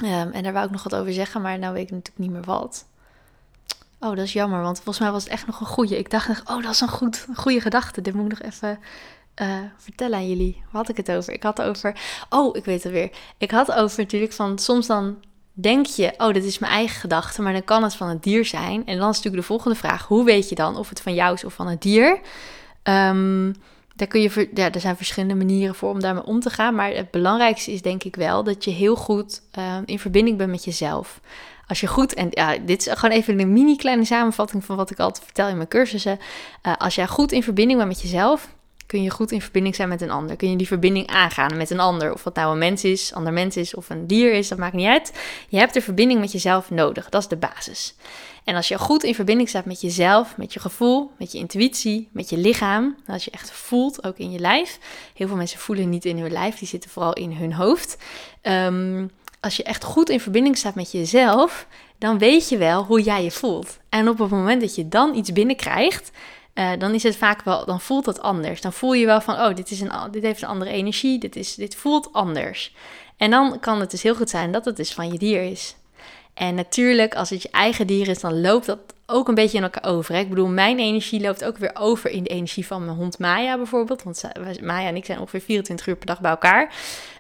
Um, 0.05 0.31
en 0.31 0.43
daar 0.43 0.53
wou 0.53 0.65
ik 0.65 0.71
nog 0.71 0.83
wat 0.83 0.95
over 0.95 1.13
zeggen, 1.13 1.41
maar 1.41 1.59
nou 1.59 1.73
weet 1.73 1.83
ik 1.83 1.91
natuurlijk 1.91 2.19
niet 2.19 2.31
meer 2.31 2.43
wat. 2.43 2.85
Oh, 3.99 4.09
dat 4.09 4.25
is 4.25 4.33
jammer, 4.33 4.61
want 4.61 4.75
volgens 4.75 4.99
mij 4.99 5.11
was 5.11 5.23
het 5.23 5.31
echt 5.31 5.45
nog 5.45 5.59
een 5.59 5.65
goede. 5.65 5.97
Ik 5.97 6.09
dacht, 6.09 6.49
oh, 6.49 6.63
dat 6.63 6.73
is 6.73 6.81
een, 6.81 6.87
goed, 6.87 7.27
goede 7.35 7.61
gedachte. 7.61 8.01
Dit 8.01 8.13
moet 8.13 8.31
ik 8.31 8.39
nog 8.39 8.51
even 8.51 8.79
uh, 9.41 9.57
vertellen 9.77 10.17
aan 10.17 10.29
jullie. 10.29 10.55
Waar 10.55 10.81
had 10.81 10.89
ik 10.89 10.97
het 10.97 11.11
over? 11.11 11.33
Ik 11.33 11.43
had 11.43 11.61
over. 11.61 11.95
Oh, 12.29 12.55
ik 12.55 12.65
weet 12.65 12.83
het 12.83 12.91
weer. 12.91 13.09
Ik 13.37 13.51
had 13.51 13.71
over 13.71 13.99
natuurlijk 13.99 14.33
van 14.33 14.57
soms 14.57 14.87
dan 14.87 15.17
denk 15.53 15.85
je, 15.85 16.13
oh, 16.17 16.33
dit 16.33 16.43
is 16.43 16.59
mijn 16.59 16.71
eigen 16.71 16.99
gedachte, 16.99 17.41
maar 17.41 17.53
dan 17.53 17.63
kan 17.63 17.83
het 17.83 17.95
van 17.95 18.09
het 18.09 18.23
dier 18.23 18.45
zijn. 18.45 18.85
En 18.85 18.97
dan 18.97 19.09
is 19.09 19.15
natuurlijk 19.15 19.41
de 19.41 19.47
volgende 19.47 19.77
vraag: 19.77 20.07
hoe 20.07 20.25
weet 20.25 20.49
je 20.49 20.55
dan 20.55 20.77
of 20.77 20.89
het 20.89 21.01
van 21.01 21.13
jou 21.13 21.33
is 21.33 21.43
of 21.43 21.53
van 21.53 21.67
het 21.67 21.81
dier? 21.81 22.19
Um, 22.83 23.53
daar 23.95 24.07
kun 24.07 24.21
je, 24.21 24.49
ja, 24.53 24.71
er 24.71 24.79
zijn 24.79 24.95
verschillende 24.95 25.35
manieren 25.35 25.75
voor 25.75 25.89
om 25.89 25.99
daarmee 25.99 26.23
om 26.23 26.39
te 26.39 26.49
gaan. 26.49 26.75
Maar 26.75 26.91
het 26.91 27.11
belangrijkste 27.11 27.71
is 27.71 27.81
denk 27.81 28.03
ik 28.03 28.15
wel 28.15 28.43
dat 28.43 28.63
je 28.63 28.71
heel 28.71 28.95
goed 28.95 29.41
um, 29.57 29.83
in 29.85 29.99
verbinding 29.99 30.37
bent 30.37 30.49
met 30.49 30.63
jezelf. 30.63 31.19
Als 31.67 31.79
je 31.79 31.87
goed, 31.87 32.13
en 32.13 32.27
ja, 32.31 32.57
dit 32.57 32.87
is 32.87 32.93
gewoon 32.93 33.15
even 33.15 33.39
een 33.39 33.53
mini 33.53 33.75
kleine 33.75 34.05
samenvatting 34.05 34.65
van 34.65 34.75
wat 34.75 34.91
ik 34.91 34.99
altijd 34.99 35.25
vertel 35.25 35.47
in 35.47 35.55
mijn 35.55 35.67
cursussen. 35.67 36.19
Uh, 36.63 36.73
als 36.77 36.95
jij 36.95 37.07
goed 37.07 37.31
in 37.31 37.43
verbinding 37.43 37.77
bent 37.77 37.91
met 37.91 38.01
jezelf, 38.01 38.55
kun 38.89 39.03
je 39.03 39.09
goed 39.09 39.31
in 39.31 39.41
verbinding 39.41 39.75
zijn 39.75 39.89
met 39.89 40.01
een 40.01 40.09
ander. 40.09 40.35
Kun 40.35 40.49
je 40.49 40.57
die 40.57 40.67
verbinding 40.67 41.07
aangaan 41.07 41.57
met 41.57 41.69
een 41.69 41.79
ander. 41.79 42.13
Of 42.13 42.23
wat 42.23 42.35
nou 42.35 42.51
een 42.51 42.57
mens 42.57 42.83
is, 42.83 43.13
ander 43.13 43.33
mens 43.33 43.57
is 43.57 43.75
of 43.75 43.89
een 43.89 44.07
dier 44.07 44.33
is, 44.33 44.47
dat 44.47 44.57
maakt 44.57 44.73
niet 44.73 44.87
uit. 44.87 45.13
Je 45.49 45.57
hebt 45.57 45.73
de 45.73 45.81
verbinding 45.81 46.19
met 46.19 46.31
jezelf 46.31 46.69
nodig. 46.69 47.09
Dat 47.09 47.21
is 47.21 47.27
de 47.27 47.37
basis. 47.37 47.95
En 48.43 48.55
als 48.55 48.67
je 48.67 48.77
goed 48.77 49.03
in 49.03 49.15
verbinding 49.15 49.49
staat 49.49 49.65
met 49.65 49.81
jezelf, 49.81 50.37
met 50.37 50.53
je 50.53 50.59
gevoel, 50.59 51.11
met 51.17 51.31
je 51.31 51.37
intuïtie, 51.37 52.09
met 52.11 52.29
je 52.29 52.37
lichaam, 52.37 52.95
als 53.07 53.25
je 53.25 53.31
echt 53.31 53.51
voelt, 53.51 54.03
ook 54.03 54.17
in 54.17 54.31
je 54.31 54.39
lijf. 54.39 54.79
Heel 55.13 55.27
veel 55.27 55.37
mensen 55.37 55.59
voelen 55.59 55.89
niet 55.89 56.05
in 56.05 56.17
hun 56.17 56.31
lijf, 56.31 56.57
die 56.57 56.67
zitten 56.67 56.89
vooral 56.89 57.13
in 57.13 57.31
hun 57.31 57.53
hoofd. 57.53 57.97
Um, 58.41 59.11
als 59.39 59.55
je 59.55 59.63
echt 59.63 59.83
goed 59.83 60.09
in 60.09 60.19
verbinding 60.19 60.57
staat 60.57 60.75
met 60.75 60.91
jezelf, 60.91 61.67
dan 61.97 62.17
weet 62.17 62.49
je 62.49 62.57
wel 62.57 62.83
hoe 62.83 63.01
jij 63.01 63.23
je 63.23 63.31
voelt. 63.31 63.77
En 63.89 64.09
op 64.09 64.17
het 64.17 64.29
moment 64.29 64.61
dat 64.61 64.75
je 64.75 64.87
dan 64.87 65.15
iets 65.15 65.33
binnenkrijgt, 65.33 66.11
uh, 66.59 66.71
dan 66.77 66.93
is 66.93 67.03
het 67.03 67.15
vaak 67.15 67.43
wel, 67.43 67.65
dan 67.65 67.81
voelt 67.81 68.05
het 68.05 68.21
anders. 68.21 68.61
Dan 68.61 68.73
voel 68.73 68.93
je 68.93 69.05
wel 69.05 69.21
van, 69.21 69.33
oh, 69.33 69.55
dit, 69.55 69.71
is 69.71 69.81
een, 69.81 69.91
dit 70.11 70.23
heeft 70.23 70.41
een 70.41 70.47
andere 70.47 70.71
energie, 70.71 71.19
dit, 71.19 71.35
is, 71.35 71.55
dit 71.55 71.75
voelt 71.75 72.13
anders. 72.13 72.73
En 73.17 73.31
dan 73.31 73.59
kan 73.59 73.79
het 73.79 73.91
dus 73.91 74.03
heel 74.03 74.15
goed 74.15 74.29
zijn 74.29 74.51
dat 74.51 74.65
het 74.65 74.75
dus 74.75 74.93
van 74.93 75.11
je 75.11 75.17
dier 75.17 75.43
is. 75.43 75.75
En 76.33 76.55
natuurlijk, 76.55 77.15
als 77.15 77.29
het 77.29 77.41
je 77.41 77.49
eigen 77.51 77.87
dier 77.87 78.07
is, 78.07 78.19
dan 78.19 78.41
loopt 78.41 78.65
dat 78.65 78.79
ook 79.09 79.27
een 79.27 79.35
beetje 79.35 79.57
in 79.57 79.63
elkaar 79.63 79.91
over. 79.91 80.15
Ik 80.15 80.29
bedoel, 80.29 80.47
mijn 80.47 80.79
energie 80.79 81.21
loopt 81.21 81.43
ook 81.43 81.57
weer 81.57 81.71
over 81.73 82.09
in 82.09 82.23
de 82.23 82.29
energie 82.29 82.65
van 82.65 82.85
mijn 82.85 82.97
hond 82.97 83.19
Maya 83.19 83.57
bijvoorbeeld. 83.57 84.03
Want 84.03 84.23
Maya 84.61 84.87
en 84.87 84.95
ik 84.95 85.05
zijn 85.05 85.19
ongeveer 85.19 85.41
24 85.41 85.87
uur 85.87 85.95
per 85.95 86.05
dag 86.05 86.21
bij 86.21 86.31
elkaar. 86.31 86.73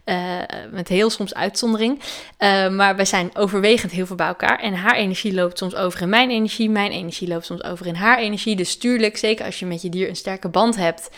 Uh, 0.05 0.37
met 0.71 0.87
heel 0.87 1.09
soms 1.09 1.33
uitzondering. 1.33 1.99
Uh, 2.39 2.69
maar 2.69 2.95
we 2.95 3.05
zijn 3.05 3.29
overwegend 3.33 3.91
heel 3.91 4.05
veel 4.05 4.15
bij 4.15 4.27
elkaar. 4.27 4.59
En 4.59 4.73
haar 4.73 4.95
energie 4.95 5.33
loopt 5.33 5.57
soms 5.57 5.75
over 5.75 6.01
in 6.01 6.09
mijn 6.09 6.29
energie. 6.29 6.69
Mijn 6.69 6.91
energie 6.91 7.27
loopt 7.27 7.45
soms 7.45 7.63
over 7.63 7.85
in 7.85 7.95
haar 7.95 8.17
energie. 8.17 8.55
Dus 8.55 8.77
tuurlijk, 8.77 9.17
zeker 9.17 9.45
als 9.45 9.59
je 9.59 9.65
met 9.65 9.81
je 9.81 9.89
dier 9.89 10.09
een 10.09 10.15
sterke 10.15 10.49
band 10.49 10.75
hebt, 10.75 11.09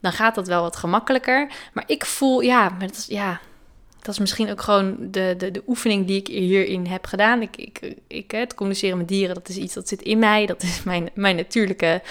dan 0.00 0.12
gaat 0.12 0.34
dat 0.34 0.46
wel 0.46 0.62
wat 0.62 0.76
gemakkelijker. 0.76 1.50
Maar 1.72 1.84
ik 1.86 2.06
voel, 2.06 2.40
ja, 2.40 2.68
maar 2.68 2.86
dat 2.86 2.96
is, 2.96 3.06
ja, 3.06 3.40
dat 4.02 4.14
is 4.14 4.18
misschien 4.18 4.50
ook 4.50 4.60
gewoon 4.60 4.96
de, 5.00 5.34
de, 5.38 5.50
de 5.50 5.62
oefening 5.66 6.06
die 6.06 6.16
ik 6.16 6.26
hierin 6.26 6.86
heb 6.86 7.06
gedaan. 7.06 7.42
Ik, 7.42 7.56
ik, 7.56 7.94
ik, 8.06 8.30
het 8.30 8.54
communiceren 8.54 8.98
met 8.98 9.08
dieren, 9.08 9.34
dat 9.34 9.48
is 9.48 9.56
iets 9.56 9.74
dat 9.74 9.88
zit 9.88 10.02
in 10.02 10.18
mij. 10.18 10.46
Dat 10.46 10.62
is 10.62 10.82
mijn, 10.82 11.10
mijn 11.14 11.36
natuurlijke. 11.36 12.02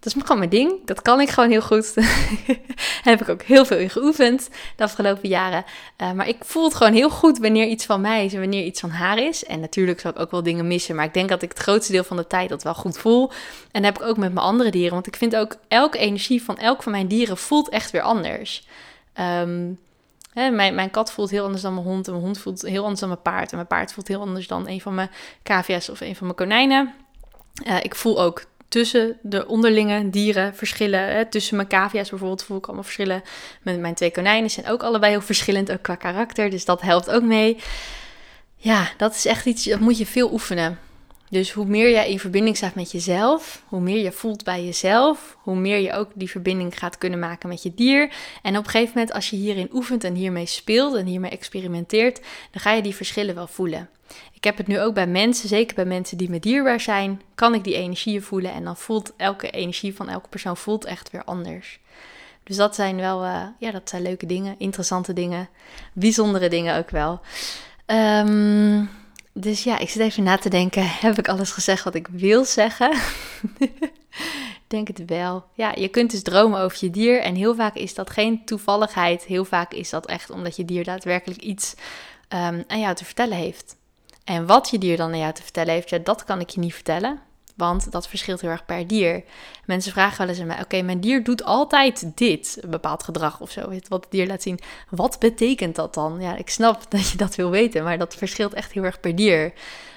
Dat 0.00 0.14
is 0.14 0.22
gewoon 0.22 0.38
mijn 0.38 0.50
ding. 0.50 0.72
Dat 0.84 1.02
kan 1.02 1.20
ik 1.20 1.28
gewoon 1.28 1.50
heel 1.50 1.62
goed. 1.62 1.94
Daar 1.94 2.38
heb 3.02 3.20
ik 3.20 3.28
ook 3.28 3.42
heel 3.42 3.64
veel 3.64 3.76
in 3.76 3.90
geoefend 3.90 4.48
de 4.76 4.82
afgelopen 4.82 5.28
jaren. 5.28 5.64
Uh, 6.02 6.12
maar 6.12 6.28
ik 6.28 6.36
voel 6.40 6.64
het 6.64 6.74
gewoon 6.74 6.92
heel 6.92 7.10
goed 7.10 7.38
wanneer 7.38 7.66
iets 7.66 7.84
van 7.84 8.00
mij 8.00 8.24
is 8.24 8.34
en 8.34 8.40
wanneer 8.40 8.64
iets 8.64 8.80
van 8.80 8.90
haar 8.90 9.18
is. 9.18 9.44
En 9.44 9.60
natuurlijk 9.60 10.00
zal 10.00 10.10
ik 10.10 10.18
ook 10.18 10.30
wel 10.30 10.42
dingen 10.42 10.66
missen. 10.66 10.94
Maar 10.94 11.04
ik 11.04 11.14
denk 11.14 11.28
dat 11.28 11.42
ik 11.42 11.48
het 11.48 11.58
grootste 11.58 11.92
deel 11.92 12.04
van 12.04 12.16
de 12.16 12.26
tijd 12.26 12.48
dat 12.48 12.62
wel 12.62 12.74
goed 12.74 12.98
voel. 12.98 13.30
En 13.70 13.82
dat 13.82 13.92
heb 13.92 14.02
ik 14.02 14.08
ook 14.08 14.16
met 14.16 14.34
mijn 14.34 14.46
andere 14.46 14.70
dieren. 14.70 14.92
Want 14.92 15.06
ik 15.06 15.16
vind 15.16 15.36
ook 15.36 15.56
elke 15.68 15.98
energie 15.98 16.42
van 16.42 16.58
elk 16.58 16.82
van 16.82 16.92
mijn 16.92 17.08
dieren 17.08 17.36
voelt 17.36 17.68
echt 17.68 17.90
weer 17.90 18.02
anders. 18.02 18.66
Um, 19.20 19.78
mijn, 20.38 20.74
mijn 20.74 20.90
kat 20.90 21.12
voelt 21.12 21.30
heel 21.30 21.44
anders 21.44 21.62
dan 21.62 21.74
mijn 21.74 21.86
hond. 21.86 22.06
En 22.06 22.12
mijn 22.12 22.24
hond 22.24 22.38
voelt 22.38 22.62
heel 22.62 22.82
anders 22.82 23.00
dan 23.00 23.08
mijn 23.08 23.22
paard. 23.22 23.50
En 23.50 23.56
mijn 23.56 23.68
paard 23.68 23.92
voelt 23.92 24.08
heel 24.08 24.20
anders 24.20 24.46
dan 24.46 24.68
een 24.68 24.80
van 24.80 24.94
mijn 24.94 25.10
cavia's 25.42 25.88
of 25.88 26.00
een 26.00 26.16
van 26.16 26.26
mijn 26.26 26.38
konijnen. 26.38 26.94
Uh, 27.66 27.76
ik 27.82 27.94
voel 27.94 28.22
ook 28.22 28.44
tussen 28.68 29.18
de 29.22 29.46
onderlinge 29.46 30.10
dieren 30.10 30.54
verschillen. 30.54 31.00
Hè. 31.00 31.26
Tussen 31.26 31.56
mijn 31.56 31.68
cavia's 31.68 32.10
bijvoorbeeld 32.10 32.42
voel 32.42 32.56
ik 32.56 32.64
allemaal 32.64 32.84
verschillen. 32.84 33.22
Met 33.62 33.78
mijn 33.78 33.94
twee 33.94 34.10
konijnen 34.10 34.50
zijn 34.50 34.68
ook 34.68 34.82
allebei 34.82 35.12
heel 35.12 35.20
verschillend, 35.20 35.72
ook 35.72 35.82
qua 35.82 35.94
karakter. 35.94 36.50
Dus 36.50 36.64
dat 36.64 36.80
helpt 36.80 37.10
ook 37.10 37.22
mee. 37.22 37.56
Ja, 38.56 38.88
dat 38.96 39.14
is 39.14 39.26
echt 39.26 39.46
iets, 39.46 39.64
dat 39.64 39.80
moet 39.80 39.98
je 39.98 40.06
veel 40.06 40.32
oefenen. 40.32 40.78
Dus 41.30 41.52
hoe 41.52 41.66
meer 41.66 41.90
jij 41.90 42.10
in 42.10 42.18
verbinding 42.18 42.56
staat 42.56 42.74
met 42.74 42.92
jezelf, 42.92 43.62
hoe 43.66 43.80
meer 43.80 44.02
je 44.02 44.12
voelt 44.12 44.44
bij 44.44 44.64
jezelf, 44.64 45.36
hoe 45.40 45.56
meer 45.56 45.78
je 45.78 45.92
ook 45.92 46.10
die 46.14 46.30
verbinding 46.30 46.78
gaat 46.78 46.98
kunnen 46.98 47.18
maken 47.18 47.48
met 47.48 47.62
je 47.62 47.74
dier. 47.74 48.12
En 48.42 48.56
op 48.56 48.64
een 48.64 48.70
gegeven 48.70 48.92
moment, 48.94 49.12
als 49.12 49.30
je 49.30 49.36
hierin 49.36 49.68
oefent 49.72 50.04
en 50.04 50.14
hiermee 50.14 50.46
speelt 50.46 50.94
en 50.94 51.06
hiermee 51.06 51.30
experimenteert, 51.30 52.20
dan 52.50 52.60
ga 52.60 52.72
je 52.72 52.82
die 52.82 52.94
verschillen 52.94 53.34
wel 53.34 53.46
voelen. 53.46 53.88
Ik 54.32 54.44
heb 54.44 54.56
het 54.56 54.66
nu 54.66 54.80
ook 54.80 54.94
bij 54.94 55.06
mensen, 55.06 55.48
zeker 55.48 55.74
bij 55.74 55.84
mensen 55.84 56.16
die 56.16 56.30
me 56.30 56.40
dierbaar 56.40 56.80
zijn, 56.80 57.22
kan 57.34 57.54
ik 57.54 57.64
die 57.64 57.74
energieën 57.74 58.22
voelen 58.22 58.52
en 58.52 58.64
dan 58.64 58.76
voelt 58.76 59.12
elke 59.16 59.50
energie 59.50 59.94
van 59.94 60.08
elke 60.08 60.28
persoon 60.28 60.56
voelt 60.56 60.84
echt 60.84 61.10
weer 61.10 61.24
anders. 61.24 61.80
Dus 62.44 62.56
dat 62.56 62.74
zijn 62.74 62.96
wel, 62.96 63.24
uh, 63.24 63.42
ja, 63.58 63.70
dat 63.70 63.88
zijn 63.88 64.02
leuke 64.02 64.26
dingen, 64.26 64.54
interessante 64.58 65.12
dingen, 65.12 65.48
bijzondere 65.92 66.48
dingen 66.48 66.78
ook 66.78 66.90
wel. 66.90 67.20
Um, 67.86 68.90
dus 69.40 69.64
ja, 69.64 69.78
ik 69.78 69.90
zit 69.90 70.02
even 70.02 70.22
na 70.22 70.36
te 70.36 70.48
denken. 70.48 70.82
Heb 70.86 71.18
ik 71.18 71.28
alles 71.28 71.50
gezegd 71.50 71.84
wat 71.84 71.94
ik 71.94 72.08
wil 72.10 72.44
zeggen? 72.44 72.98
denk 74.66 74.88
het 74.88 75.04
wel. 75.06 75.44
Ja, 75.54 75.72
je 75.74 75.88
kunt 75.88 76.10
dus 76.10 76.22
dromen 76.22 76.60
over 76.60 76.78
je 76.80 76.90
dier. 76.90 77.20
En 77.20 77.34
heel 77.34 77.54
vaak 77.54 77.74
is 77.74 77.94
dat 77.94 78.10
geen 78.10 78.44
toevalligheid. 78.44 79.24
Heel 79.24 79.44
vaak 79.44 79.72
is 79.72 79.90
dat 79.90 80.06
echt 80.06 80.30
omdat 80.30 80.56
je 80.56 80.64
dier 80.64 80.84
daadwerkelijk 80.84 81.40
iets 81.40 81.74
um, 82.28 82.64
aan 82.66 82.80
jou 82.80 82.94
te 82.94 83.04
vertellen 83.04 83.36
heeft. 83.36 83.76
En 84.24 84.46
wat 84.46 84.70
je 84.70 84.78
dier 84.78 84.96
dan 84.96 85.12
aan 85.12 85.18
jou 85.18 85.32
te 85.32 85.42
vertellen 85.42 85.74
heeft, 85.74 85.90
ja, 85.90 85.98
dat 85.98 86.24
kan 86.24 86.40
ik 86.40 86.50
je 86.50 86.60
niet 86.60 86.74
vertellen. 86.74 87.20
Want 87.58 87.92
dat 87.92 88.08
verschilt 88.08 88.40
heel 88.40 88.50
erg 88.50 88.64
per 88.64 88.86
dier. 88.86 89.24
Mensen 89.64 89.92
vragen 89.92 90.18
wel 90.18 90.28
eens 90.28 90.40
aan 90.40 90.46
mij: 90.46 90.60
Oké, 90.60 90.82
mijn 90.82 91.00
dier 91.00 91.24
doet 91.24 91.44
altijd 91.44 92.10
dit, 92.14 92.58
een 92.60 92.70
bepaald 92.70 93.02
gedrag 93.02 93.40
of 93.40 93.50
zo, 93.50 93.68
wat 93.88 94.02
het 94.02 94.10
dier 94.10 94.26
laat 94.26 94.42
zien. 94.42 94.58
Wat 94.90 95.18
betekent 95.18 95.74
dat 95.76 95.94
dan? 95.94 96.20
Ja, 96.20 96.36
ik 96.36 96.50
snap 96.50 96.82
dat 96.90 97.10
je 97.10 97.16
dat 97.16 97.34
wil 97.34 97.50
weten, 97.50 97.84
maar 97.84 97.98
dat 97.98 98.14
verschilt 98.14 98.54
echt 98.54 98.72
heel 98.72 98.84
erg 98.84 99.00
per 99.00 99.16
dier. 99.16 99.52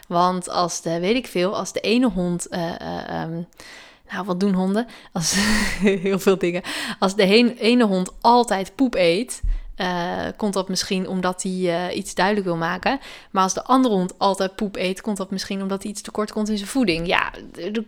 Want 0.08 0.50
als 0.50 0.82
de, 0.82 1.00
weet 1.00 1.16
ik 1.16 1.28
veel, 1.28 1.56
als 1.56 1.74
de 1.74 1.80
ene 1.80 2.10
hond. 2.10 2.48
Uh, 2.50 2.72
uh, 2.82 3.22
um, 3.22 3.48
nou, 4.12 4.26
wat 4.26 4.40
doen 4.40 4.54
honden? 4.54 4.88
Als, 5.12 5.36
heel 6.08 6.20
veel 6.20 6.38
dingen. 6.38 6.62
Als 7.00 7.16
de 7.16 7.56
ene 7.60 7.86
hond 7.86 8.12
altijd 8.22 8.76
poep 8.76 8.96
eet, 8.96 9.42
uh, 9.82 10.28
komt 10.38 10.54
dat 10.54 10.70
misschien 10.70 11.08
omdat 11.08 11.44
hij 11.44 11.52
uh, 11.52 11.98
iets 11.98 12.16
duidelijk 12.16 12.46
wil 12.46 12.58
maken. 12.58 13.00
Maar 13.32 13.44
als 13.44 13.54
de 13.54 13.64
andere 13.64 13.96
hond 13.96 14.20
altijd 14.20 14.56
poep 14.56 14.76
eet, 14.76 15.02
komt 15.02 15.18
dat 15.18 15.32
misschien 15.32 15.62
omdat 15.62 15.82
hij 15.82 15.92
iets 15.92 16.02
tekort 16.02 16.32
komt 16.32 16.50
in 16.50 16.58
zijn 16.58 16.70
voeding. 16.70 17.08
Ja, 17.08 17.32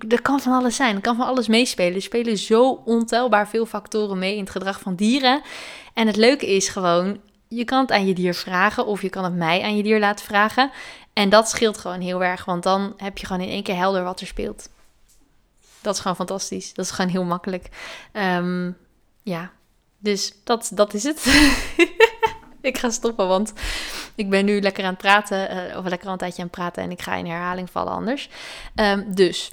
er 0.09 0.21
kan 0.21 0.39
van 0.39 0.53
alles 0.53 0.75
zijn. 0.75 0.95
Er 0.95 1.01
kan 1.01 1.15
van 1.15 1.25
alles 1.25 1.47
meespelen. 1.47 1.95
Er 1.95 2.01
spelen 2.01 2.37
zo 2.37 2.81
ontelbaar 2.85 3.47
veel 3.47 3.65
factoren 3.65 4.19
mee 4.19 4.33
in 4.33 4.43
het 4.43 4.49
gedrag 4.49 4.79
van 4.79 4.95
dieren. 4.95 5.41
En 5.93 6.07
het 6.07 6.15
leuke 6.15 6.55
is 6.55 6.67
gewoon, 6.67 7.19
je 7.47 7.65
kan 7.65 7.81
het 7.81 7.91
aan 7.91 8.07
je 8.07 8.13
dier 8.13 8.33
vragen 8.33 8.85
of 8.85 9.01
je 9.01 9.09
kan 9.09 9.23
het 9.23 9.35
mij 9.35 9.61
aan 9.61 9.77
je 9.77 9.83
dier 9.83 9.99
laten 9.99 10.25
vragen. 10.25 10.71
En 11.13 11.29
dat 11.29 11.49
scheelt 11.49 11.77
gewoon 11.77 12.01
heel 12.01 12.23
erg, 12.23 12.45
want 12.45 12.63
dan 12.63 12.93
heb 12.97 13.17
je 13.17 13.25
gewoon 13.25 13.41
in 13.41 13.49
één 13.49 13.63
keer 13.63 13.77
helder 13.77 14.03
wat 14.03 14.19
er 14.19 14.27
speelt. 14.27 14.69
Dat 15.81 15.93
is 15.93 15.99
gewoon 15.99 16.15
fantastisch. 16.15 16.73
Dat 16.73 16.85
is 16.85 16.91
gewoon 16.91 17.11
heel 17.11 17.23
makkelijk. 17.23 17.69
Um, 18.13 18.77
ja, 19.23 19.51
dus 20.03 20.33
dat, 20.43 20.71
dat 20.73 20.93
is 20.93 21.03
het. 21.03 21.23
ik 22.69 22.77
ga 22.77 22.89
stoppen, 22.89 23.27
want 23.27 23.53
ik 24.15 24.29
ben 24.29 24.45
nu 24.45 24.61
lekker 24.61 24.83
aan 24.83 24.89
het 24.89 25.01
praten, 25.01 25.55
uh, 25.55 25.77
of 25.77 25.87
lekker 25.87 26.09
een 26.09 26.17
tijdje 26.17 26.41
aan 26.41 26.47
het 26.47 26.57
praten 26.57 26.83
en 26.83 26.91
ik 26.91 27.01
ga 27.01 27.15
in 27.15 27.25
herhaling 27.25 27.69
vallen 27.69 27.93
anders. 27.93 28.29
Um, 28.75 29.15
dus 29.15 29.51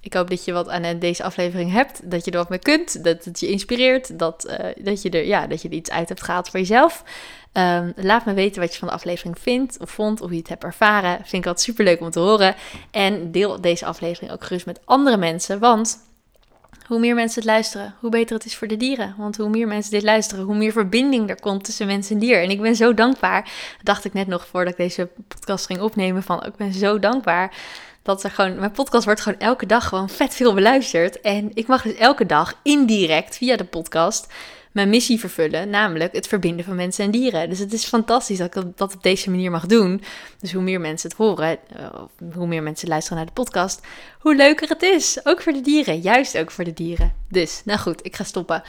ik 0.00 0.14
hoop 0.14 0.30
dat 0.30 0.44
je 0.44 0.52
wat 0.52 0.68
aan 0.68 0.98
deze 0.98 1.22
aflevering 1.22 1.72
hebt, 1.72 2.10
dat 2.10 2.24
je 2.24 2.30
er 2.30 2.36
wat 2.36 2.48
mee 2.48 2.58
kunt, 2.58 3.04
dat 3.04 3.24
het 3.24 3.40
je 3.40 3.48
inspireert, 3.48 4.18
dat, 4.18 4.46
uh, 4.48 4.84
dat, 4.84 5.02
je, 5.02 5.10
er, 5.10 5.26
ja, 5.26 5.46
dat 5.46 5.62
je 5.62 5.68
er 5.68 5.74
iets 5.74 5.90
uit 5.90 6.08
hebt 6.08 6.22
gehaald 6.22 6.48
voor 6.48 6.60
jezelf. 6.60 7.04
Um, 7.52 7.92
laat 7.96 8.24
me 8.24 8.34
weten 8.34 8.60
wat 8.60 8.72
je 8.72 8.78
van 8.78 8.88
de 8.88 8.94
aflevering 8.94 9.38
vindt 9.38 9.78
of 9.80 9.90
vond, 9.90 10.20
of 10.20 10.30
je 10.30 10.36
het 10.36 10.48
hebt 10.48 10.64
ervaren. 10.64 11.16
Vind 11.16 11.32
ik 11.32 11.46
altijd 11.46 11.60
super 11.60 11.84
leuk 11.84 12.00
om 12.00 12.10
te 12.10 12.18
horen. 12.18 12.54
En 12.90 13.32
deel 13.32 13.60
deze 13.60 13.84
aflevering 13.84 14.32
ook 14.32 14.44
gerust 14.44 14.66
met 14.66 14.80
andere 14.84 15.16
mensen, 15.16 15.58
want 15.58 15.98
hoe 16.86 16.98
meer 16.98 17.14
mensen 17.14 17.40
het 17.40 17.50
luisteren, 17.50 17.94
hoe 18.00 18.10
beter 18.10 18.36
het 18.36 18.44
is 18.44 18.56
voor 18.56 18.68
de 18.68 18.76
dieren. 18.76 19.14
Want 19.18 19.36
hoe 19.36 19.48
meer 19.48 19.66
mensen 19.66 19.90
dit 19.90 20.02
luisteren, 20.02 20.44
hoe 20.44 20.56
meer 20.56 20.72
verbinding 20.72 21.28
er 21.28 21.40
komt 21.40 21.64
tussen 21.64 21.86
mens 21.86 22.10
en 22.10 22.18
dier. 22.18 22.42
En 22.42 22.50
ik 22.50 22.60
ben 22.60 22.76
zo 22.76 22.94
dankbaar, 22.94 23.50
dacht 23.82 24.04
ik 24.04 24.12
net 24.12 24.26
nog 24.26 24.46
voordat 24.46 24.72
ik 24.72 24.78
deze 24.78 25.08
podcast 25.28 25.66
ging 25.66 25.80
opnemen, 25.80 26.22
van 26.22 26.44
ik 26.44 26.56
ben 26.56 26.72
zo 26.72 26.98
dankbaar 26.98 27.54
dat 28.02 28.22
er 28.22 28.30
gewoon, 28.30 28.58
mijn 28.58 28.70
podcast 28.70 29.04
wordt 29.04 29.20
gewoon 29.20 29.38
elke 29.38 29.66
dag 29.66 29.88
gewoon 29.88 30.08
vet 30.08 30.34
veel 30.34 30.54
beluisterd. 30.54 31.20
En 31.20 31.50
ik 31.54 31.66
mag 31.66 31.82
dus 31.82 31.94
elke 31.94 32.26
dag 32.26 32.60
indirect 32.62 33.36
via 33.36 33.56
de 33.56 33.64
podcast 33.64 34.32
mijn 34.76 34.88
missie 34.88 35.20
vervullen, 35.20 35.70
namelijk 35.70 36.12
het 36.12 36.26
verbinden 36.26 36.64
van 36.64 36.74
mensen 36.74 37.04
en 37.04 37.10
dieren. 37.10 37.48
Dus 37.48 37.58
het 37.58 37.72
is 37.72 37.84
fantastisch 37.84 38.38
dat 38.38 38.56
ik 38.56 38.62
dat 38.76 38.94
op 38.94 39.02
deze 39.02 39.30
manier 39.30 39.50
mag 39.50 39.66
doen. 39.66 40.02
Dus 40.40 40.52
hoe 40.52 40.62
meer 40.62 40.80
mensen 40.80 41.08
het 41.08 41.18
horen, 41.18 41.58
eh, 41.76 41.86
hoe 42.34 42.46
meer 42.46 42.62
mensen 42.62 42.88
luisteren 42.88 43.18
naar 43.18 43.26
de 43.26 43.32
podcast, 43.32 43.80
hoe 44.18 44.36
leuker 44.36 44.68
het 44.68 44.82
is. 44.82 45.18
Ook 45.24 45.42
voor 45.42 45.52
de 45.52 45.60
dieren, 45.60 46.00
juist 46.00 46.38
ook 46.38 46.50
voor 46.50 46.64
de 46.64 46.72
dieren. 46.72 47.14
Dus, 47.28 47.62
nou 47.64 47.78
goed, 47.78 48.04
ik 48.06 48.16
ga 48.16 48.24
stoppen. 48.24 48.62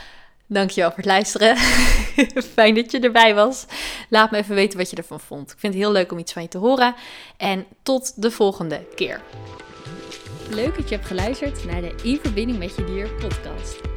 Dankjewel 0.46 0.90
voor 0.90 0.98
het 0.98 1.08
luisteren. 1.08 1.58
Fijn 2.54 2.76
dat 2.76 2.92
je 2.92 3.00
erbij 3.00 3.36
was. 3.36 3.66
Laat 4.10 4.32
me 4.32 4.38
even 4.38 4.56
weten 4.56 4.78
wat 4.78 4.90
je 4.90 4.96
ervan 4.96 5.20
vond. 5.20 5.52
Ik 5.52 5.60
vind 5.60 5.74
het 5.74 5.84
heel 5.84 5.92
leuk 5.92 6.12
om 6.12 6.18
iets 6.18 6.34
van 6.34 6.42
je 6.42 6.48
te 6.48 6.58
horen. 6.58 6.96
En 7.38 7.66
tot 7.84 8.22
de 8.22 8.32
volgende 8.32 8.86
keer. 8.96 9.22
Leuk 10.50 10.76
dat 10.76 10.90
je 10.90 10.96
hebt 10.96 11.08
geluisterd 11.08 11.66
naar 11.66 11.82
de 11.82 11.96
In 12.04 12.20
Verbinding 12.22 12.60
met 12.60 12.76
Je 12.76 12.84
Dier 12.84 13.10
podcast. 13.10 13.97